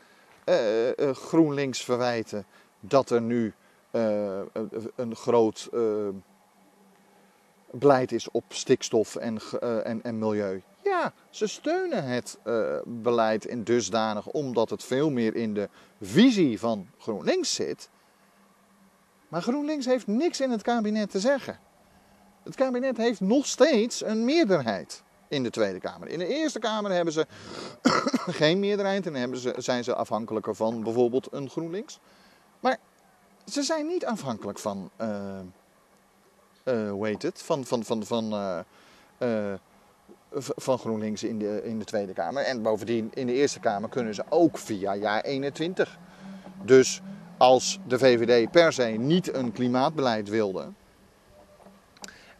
uh, 0.45 0.87
uh, 0.87 1.11
GroenLinks 1.11 1.85
verwijten 1.85 2.47
dat 2.81 3.11
er 3.11 3.21
nu 3.21 3.55
uh, 3.93 4.41
een 4.97 5.17
groot 5.17 5.69
beleid 7.71 8.13
is 8.13 8.31
op 8.31 8.45
stikstof 8.49 9.17
en, 9.17 9.39
en, 9.85 10.03
en, 10.03 10.19
milieu. 10.19 10.63
Ze 11.31 11.47
steunen 11.47 12.05
het 12.05 12.39
beleid 12.85 13.45
in 13.45 13.65
dusdanig 13.65 14.27
omdat 14.27 14.71
het 14.71 14.85
veel 14.85 15.11
meer 15.11 15.35
in 15.35 15.55
de 15.55 15.69
visie 16.01 16.59
van 16.59 16.89
GroenLinks 16.99 17.55
zit. 17.55 17.89
Maar 19.29 19.43
GroenLinks 19.43 19.87
heeft 19.87 20.07
niks 20.07 20.41
in 20.41 20.51
het 20.51 20.63
kabinet 20.63 21.11
te 21.11 21.21
zeggen. 21.21 21.59
Het 22.43 22.55
kabinet 22.55 22.97
heeft 22.97 23.21
nog 23.21 23.47
steeds 23.47 24.05
een 24.05 24.25
meerderheid 24.25 25.03
in 25.29 25.43
de 25.43 25.51
Tweede 25.51 25.81
Kamer. 25.81 26.09
In 26.09 26.19
de 26.19 26.27
Eerste 26.27 26.59
Kamer 26.59 26.91
hebben 26.93 27.13
ze 27.13 27.27
geen 28.41 28.59
meerderheid 28.59 29.07
en 29.07 29.15
hebben 29.15 29.39
ze, 29.39 29.55
zijn 29.57 29.85
ze 29.85 29.95
afhankelijker 29.95 30.55
van 30.55 30.83
bijvoorbeeld 30.83 31.29
een 31.31 31.51
GroenLinks. 31.51 31.99
Maar 32.61 32.79
ze 33.47 33.63
zijn 33.63 33.87
niet 33.87 34.07
afhankelijk 34.07 34.59
van, 34.59 34.91
uh, 35.01 35.41
hoe 36.91 37.07
heet 37.07 37.23
het, 37.23 37.43
van, 37.43 37.65
van, 37.65 37.85
van, 37.85 38.05
van, 38.05 38.35
van 40.37 40.79
GroenLinks 40.79 41.23
in 41.23 41.39
de, 41.39 41.61
in 41.65 41.79
de 41.79 41.85
Tweede 41.85 42.13
Kamer. 42.13 42.43
En 42.43 42.63
bovendien, 42.63 43.11
in 43.15 43.27
de 43.27 43.33
Eerste 43.33 43.61
Kamer 43.61 43.89
kunnen 43.89 44.15
ze 44.15 44.25
ook 44.29 44.59
via 44.59 44.95
jaar 44.95 45.21
21. 45.21 45.99
Dus 46.63 47.01
als 47.37 47.79
de 47.87 47.99
VVD 47.99 48.51
per 48.51 48.73
se 48.73 48.85
niet 48.85 49.35
een 49.35 49.53
klimaatbeleid 49.53 50.29
wilde, 50.29 50.73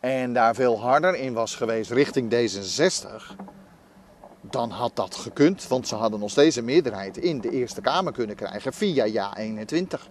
en 0.01 0.33
daar 0.33 0.55
veel 0.55 0.81
harder 0.81 1.15
in 1.15 1.33
was 1.33 1.55
geweest 1.55 1.91
richting 1.91 2.35
D66, 2.35 3.37
dan 4.41 4.71
had 4.71 4.97
dat 4.97 5.15
gekund. 5.15 5.69
Want 5.69 5.89
ze 5.89 5.95
hadden 5.95 6.21
nog 6.21 6.31
steeds 6.31 6.57
een 6.57 6.65
meerderheid 6.65 7.17
in 7.17 7.41
de 7.41 7.51
Eerste 7.51 7.81
Kamer 7.81 8.13
kunnen 8.13 8.37
krijgen 8.37 8.73
via 8.73 9.05
ja 9.05 9.37
21. 9.37 10.09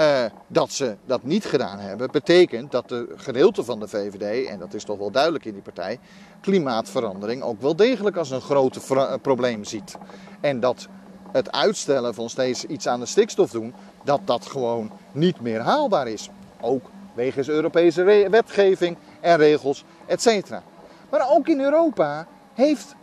Uh, 0.00 0.24
dat 0.46 0.72
ze 0.72 0.96
dat 1.06 1.22
niet 1.22 1.44
gedaan 1.44 1.78
hebben, 1.78 2.10
betekent 2.10 2.70
dat 2.70 2.88
de 2.88 3.12
gedeelte 3.16 3.64
van 3.64 3.80
de 3.80 3.88
VVD, 3.88 4.48
en 4.48 4.58
dat 4.58 4.74
is 4.74 4.84
toch 4.84 4.98
wel 4.98 5.10
duidelijk 5.10 5.44
in 5.44 5.52
die 5.52 5.62
partij, 5.62 5.98
klimaatverandering 6.40 7.42
ook 7.42 7.60
wel 7.60 7.76
degelijk 7.76 8.16
als 8.16 8.30
een 8.30 8.40
groot 8.40 8.78
probleem 9.22 9.64
ziet. 9.64 9.96
En 10.40 10.60
dat 10.60 10.88
het 11.32 11.52
uitstellen 11.52 12.14
van 12.14 12.30
steeds 12.30 12.64
iets 12.64 12.86
aan 12.86 13.00
de 13.00 13.06
stikstof 13.06 13.50
doen, 13.50 13.74
dat 14.04 14.20
dat 14.24 14.46
gewoon 14.46 14.90
niet 15.12 15.40
meer 15.40 15.60
haalbaar 15.60 16.08
is. 16.08 16.30
Ook 16.60 16.90
wegens 17.14 17.48
Europese 17.48 18.02
wetgeving 18.30 18.96
en 19.20 19.36
regels, 19.36 19.84
etc. 20.06 20.50
Maar 21.10 21.30
ook 21.30 21.48
in 21.48 21.60
Europa 21.60 22.26
heeft, 22.54 22.94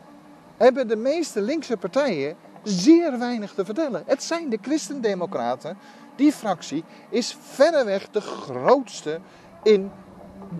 hebben 0.57 0.87
de 0.87 0.95
meeste 0.95 1.41
linkse 1.41 1.77
partijen 1.77 2.35
zeer 2.67 3.19
weinig 3.19 3.53
te 3.53 3.65
vertellen. 3.65 4.03
Het 4.05 4.23
zijn 4.23 4.49
de 4.49 4.57
christendemocraten. 4.61 5.77
Die 6.15 6.31
fractie 6.31 6.83
is 7.09 7.37
verreweg 7.41 8.09
de 8.09 8.21
grootste 8.21 9.19
in 9.63 9.91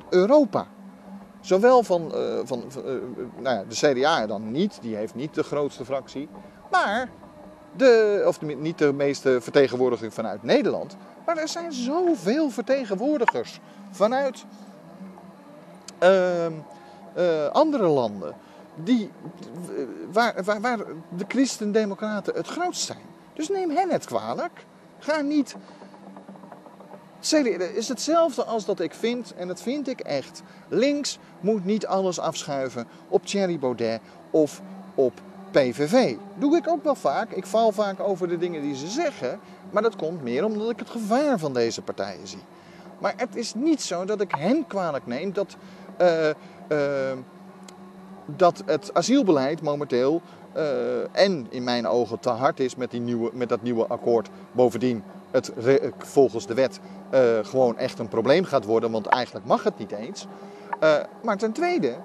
Europa. 0.09 0.67
Zowel 1.41 1.83
van, 1.83 2.11
uh, 2.15 2.39
van 2.43 2.63
uh, 2.77 2.83
nou 3.39 3.55
ja, 3.55 3.63
de 3.69 3.75
CDA 3.75 4.27
dan 4.27 4.51
niet, 4.51 4.77
die 4.81 4.95
heeft 4.95 5.15
niet 5.15 5.33
de 5.33 5.43
grootste 5.43 5.85
fractie. 5.85 6.29
Maar, 6.71 7.09
de, 7.75 8.23
of 8.27 8.41
niet 8.41 8.77
de 8.77 8.93
meeste 8.93 9.41
vertegenwoordiging 9.41 10.13
vanuit 10.13 10.43
Nederland. 10.43 10.97
Maar 11.25 11.37
er 11.37 11.47
zijn 11.47 11.73
zoveel 11.73 12.49
vertegenwoordigers 12.49 13.59
vanuit 13.91 14.45
uh, 16.03 16.45
uh, 16.45 17.47
andere 17.51 17.87
landen. 17.87 18.35
Die, 18.83 19.11
waar, 20.11 20.43
waar, 20.43 20.61
waar 20.61 20.77
de 21.17 21.25
christendemocraten 21.27 22.33
het 22.33 22.47
grootst 22.47 22.85
zijn. 22.85 23.05
Dus 23.33 23.49
neem 23.49 23.69
hen 23.69 23.89
het 23.89 24.05
kwalijk. 24.05 24.65
Ga 24.99 25.21
niet. 25.21 25.55
Het 27.19 27.75
is 27.75 27.87
hetzelfde 27.87 28.43
als 28.43 28.65
dat 28.65 28.79
ik 28.79 28.93
vind, 28.93 29.33
en 29.33 29.47
dat 29.47 29.61
vind 29.61 29.87
ik 29.87 29.99
echt. 29.99 30.41
Links 30.67 31.19
moet 31.39 31.65
niet 31.65 31.85
alles 31.85 32.19
afschuiven 32.19 32.87
op 33.07 33.25
Thierry 33.25 33.59
Baudet 33.59 34.01
of 34.31 34.61
op 34.95 35.13
PVV. 35.51 36.15
Doe 36.35 36.57
ik 36.57 36.67
ook 36.67 36.83
wel 36.83 36.95
vaak. 36.95 37.31
Ik 37.31 37.45
val 37.45 37.71
vaak 37.71 37.99
over 37.99 38.27
de 38.27 38.37
dingen 38.37 38.61
die 38.61 38.75
ze 38.75 38.87
zeggen. 38.87 39.39
Maar 39.71 39.81
dat 39.81 39.95
komt 39.95 40.21
meer 40.21 40.45
omdat 40.45 40.69
ik 40.69 40.79
het 40.79 40.89
gevaar 40.89 41.39
van 41.39 41.53
deze 41.53 41.81
partijen 41.81 42.27
zie. 42.27 42.43
Maar 42.99 43.13
het 43.17 43.35
is 43.35 43.53
niet 43.53 43.81
zo 43.81 44.05
dat 44.05 44.21
ik 44.21 44.31
hen 44.37 44.67
kwalijk 44.67 45.05
neem 45.05 45.33
dat, 45.33 45.57
uh, 46.01 46.29
uh, 46.69 47.11
dat 48.35 48.63
het 48.65 48.93
asielbeleid 48.93 49.61
momenteel 49.61 50.21
uh, 50.55 50.63
en 51.11 51.47
in 51.49 51.63
mijn 51.63 51.87
ogen 51.87 52.19
te 52.19 52.29
hard 52.29 52.59
is 52.59 52.75
met, 52.75 52.91
die 52.91 52.99
nieuwe, 52.99 53.29
met 53.33 53.49
dat 53.49 53.61
nieuwe 53.61 53.87
akkoord. 53.87 54.29
Bovendien 54.51 55.03
het 55.31 55.51
volgens 55.97 56.47
de 56.47 56.53
wet 56.53 56.79
gewoon 57.41 57.77
echt 57.77 57.99
een 57.99 58.07
probleem 58.07 58.43
gaat 58.43 58.65
worden, 58.65 58.91
want 58.91 59.05
eigenlijk 59.05 59.45
mag 59.45 59.63
het 59.63 59.77
niet 59.77 59.91
eens. 59.91 60.27
maar 61.23 61.37
ten 61.37 61.51
tweede, 61.51 61.95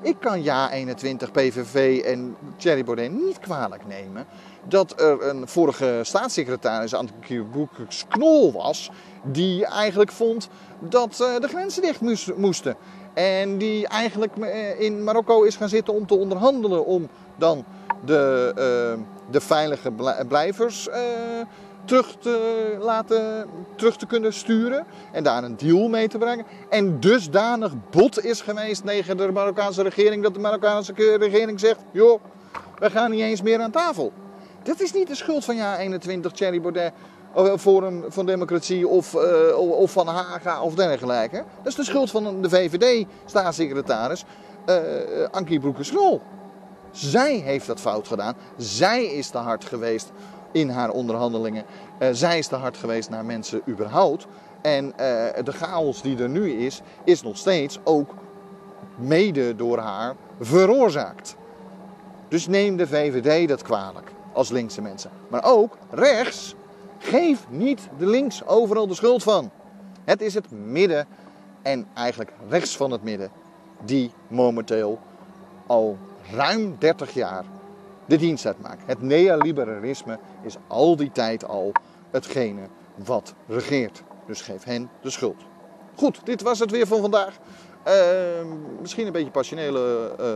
ik 0.00 0.16
kan 0.20 0.42
ja 0.42 0.70
21 0.70 1.30
PVV 1.30 2.02
en 2.04 2.36
Thierry 2.56 2.84
Baudet 2.84 3.12
niet 3.12 3.38
kwalijk 3.38 3.86
nemen 3.86 4.26
dat 4.68 5.00
er 5.00 5.28
een 5.28 5.48
vorige 5.48 6.00
staatssecretaris, 6.02 6.94
Anke 6.94 7.42
Boekers 7.42 8.04
Knol 8.08 8.52
was, 8.52 8.90
die 9.22 9.66
eigenlijk 9.66 10.12
vond 10.12 10.48
dat 10.78 11.16
de 11.40 11.48
grenzen 11.48 11.82
dicht 11.82 12.00
moesten. 12.36 12.76
En 13.16 13.58
die 13.58 13.88
eigenlijk 13.88 14.36
eh, 14.36 14.80
in 14.80 15.04
Marokko 15.04 15.42
is 15.42 15.56
gaan 15.56 15.68
zitten 15.68 15.94
om 15.94 16.06
te 16.06 16.14
onderhandelen 16.14 16.84
om 16.86 17.08
dan 17.36 17.64
de, 18.04 18.52
uh, 18.96 19.02
de 19.30 19.40
veilige 19.40 19.92
blijvers 20.28 20.88
uh, 20.88 20.94
terug 21.84 22.16
te 22.18 22.76
laten 22.80 23.48
terug 23.76 23.96
te 23.96 24.06
kunnen 24.06 24.32
sturen 24.32 24.86
en 25.12 25.22
daar 25.22 25.44
een 25.44 25.56
deal 25.56 25.88
mee 25.88 26.08
te 26.08 26.18
brengen. 26.18 26.46
En 26.68 27.00
dusdanig 27.00 27.72
bot 27.90 28.24
is 28.24 28.40
geweest 28.40 28.86
tegen 28.86 29.16
de 29.16 29.32
Marokkaanse 29.32 29.82
regering 29.82 30.22
dat 30.22 30.34
de 30.34 30.40
Marokkaanse 30.40 30.92
regering 31.18 31.60
zegt: 31.60 31.80
joh, 31.92 32.20
we 32.78 32.90
gaan 32.90 33.10
niet 33.10 33.20
eens 33.20 33.42
meer 33.42 33.60
aan 33.60 33.70
tafel. 33.70 34.12
Dat 34.62 34.80
is 34.80 34.92
niet 34.92 35.08
de 35.08 35.14
schuld 35.14 35.44
van 35.44 35.56
jaar 35.56 35.78
21, 35.78 36.32
Thierry 36.32 36.60
Baudet, 36.60 36.92
Forum 37.58 38.04
van 38.08 38.26
Democratie 38.26 38.88
of, 38.88 39.14
uh, 39.14 39.58
of 39.58 39.92
van 39.92 40.06
Haga 40.06 40.62
of 40.62 40.74
dergelijke. 40.74 41.36
Dat 41.36 41.66
is 41.66 41.74
de 41.74 41.84
schuld 41.84 42.10
van 42.10 42.42
de 42.42 42.48
VVD-staatssecretaris 42.48 44.24
uh, 44.66 44.76
Ankie 45.30 45.60
Broekers-Knol. 45.60 46.20
Zij 46.90 47.34
heeft 47.34 47.66
dat 47.66 47.80
fout 47.80 48.08
gedaan. 48.08 48.34
Zij 48.56 49.04
is 49.04 49.28
te 49.28 49.38
hard 49.38 49.64
geweest 49.64 50.12
in 50.52 50.68
haar 50.68 50.90
onderhandelingen. 50.90 51.64
Zij 52.12 52.38
is 52.38 52.46
te 52.46 52.56
hard 52.56 52.76
geweest 52.76 53.10
naar 53.10 53.24
mensen 53.24 53.62
überhaupt. 53.68 54.26
En 54.62 54.92
de 55.44 55.52
chaos 55.52 56.02
die 56.02 56.18
er 56.18 56.28
nu 56.28 56.52
is, 56.52 56.80
is 57.04 57.22
nog 57.22 57.36
steeds 57.36 57.78
ook 57.84 58.14
mede 58.96 59.56
door 59.56 59.78
haar 59.78 60.14
veroorzaakt. 60.40 61.36
Dus 62.28 62.46
neem 62.46 62.76
de 62.76 62.86
VVD 62.86 63.48
dat 63.48 63.62
kwalijk 63.62 64.12
als 64.32 64.50
linkse 64.50 64.82
mensen. 64.82 65.10
Maar 65.28 65.44
ook 65.44 65.76
rechts, 65.90 66.54
geef 67.06 67.46
niet 67.48 67.88
de 67.98 68.06
links 68.06 68.46
overal 68.46 68.86
de 68.86 68.94
schuld 68.94 69.22
van. 69.22 69.50
Het 70.04 70.20
is 70.20 70.34
het 70.34 70.50
midden 70.50 71.06
en 71.62 71.86
eigenlijk 71.94 72.32
rechts 72.48 72.76
van 72.76 72.90
het 72.90 73.02
midden 73.02 73.30
die 73.84 74.10
momenteel 74.28 74.98
al 75.66 75.98
ruim 76.32 76.76
30 76.78 77.14
jaar 77.14 77.44
de 78.06 78.16
dienst 78.16 78.46
uitmaakt. 78.46 78.82
Het 78.86 79.02
neoliberalisme 79.02 80.18
is 80.42 80.56
al 80.66 80.96
die 80.96 81.12
tijd 81.12 81.44
al 81.44 81.72
hetgene 82.10 82.68
wat 82.94 83.34
regeert. 83.46 84.02
Dus 84.26 84.40
geef 84.40 84.64
hen 84.64 84.90
de 85.00 85.10
schuld. 85.10 85.44
Goed, 85.94 86.20
dit 86.24 86.42
was 86.42 86.58
het 86.58 86.70
weer 86.70 86.86
van 86.86 87.00
vandaag. 87.00 87.38
Uh, 87.86 87.92
misschien 88.80 89.06
een 89.06 89.12
beetje 89.12 89.30
passionele 89.30 90.12
uh, 90.20 90.26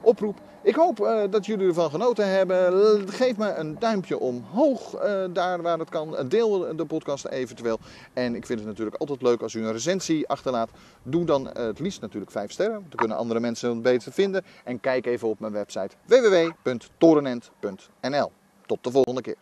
oproep. 0.00 0.38
Ik 0.62 0.74
hoop 0.74 1.00
uh, 1.00 1.20
dat 1.30 1.46
jullie 1.46 1.68
ervan 1.68 1.90
genoten 1.90 2.28
hebben. 2.28 3.08
Geef 3.08 3.36
me 3.36 3.54
een 3.54 3.76
duimpje 3.78 4.18
omhoog 4.18 4.90
daar 5.30 5.62
waar 5.62 5.78
het 5.78 5.88
kan. 5.88 6.16
Deel 6.28 6.76
de 6.76 6.84
podcast 6.84 7.26
eventueel. 7.26 7.78
En 8.12 8.34
ik 8.34 8.46
vind 8.46 8.58
het 8.58 8.68
natuurlijk 8.68 8.96
altijd 8.96 9.22
leuk 9.22 9.42
als 9.42 9.54
u 9.54 9.64
een 9.64 9.72
recensie 9.72 10.28
achterlaat. 10.28 10.70
Doe 11.02 11.24
dan 11.24 11.46
het 11.46 11.78
liefst 11.78 12.00
natuurlijk 12.00 12.32
5 12.32 12.50
sterren. 12.50 12.86
Dan 12.88 12.98
kunnen 12.98 13.16
andere 13.16 13.40
mensen 13.40 13.70
het 13.70 13.82
beter 13.82 14.12
vinden. 14.12 14.44
En 14.64 14.80
kijk 14.80 15.06
even 15.06 15.28
op 15.28 15.40
mijn 15.40 15.52
website 15.52 15.94
www.torenent.nl. 16.04 18.32
Tot 18.66 18.84
de 18.84 18.90
volgende 18.90 19.20
keer. 19.20 19.36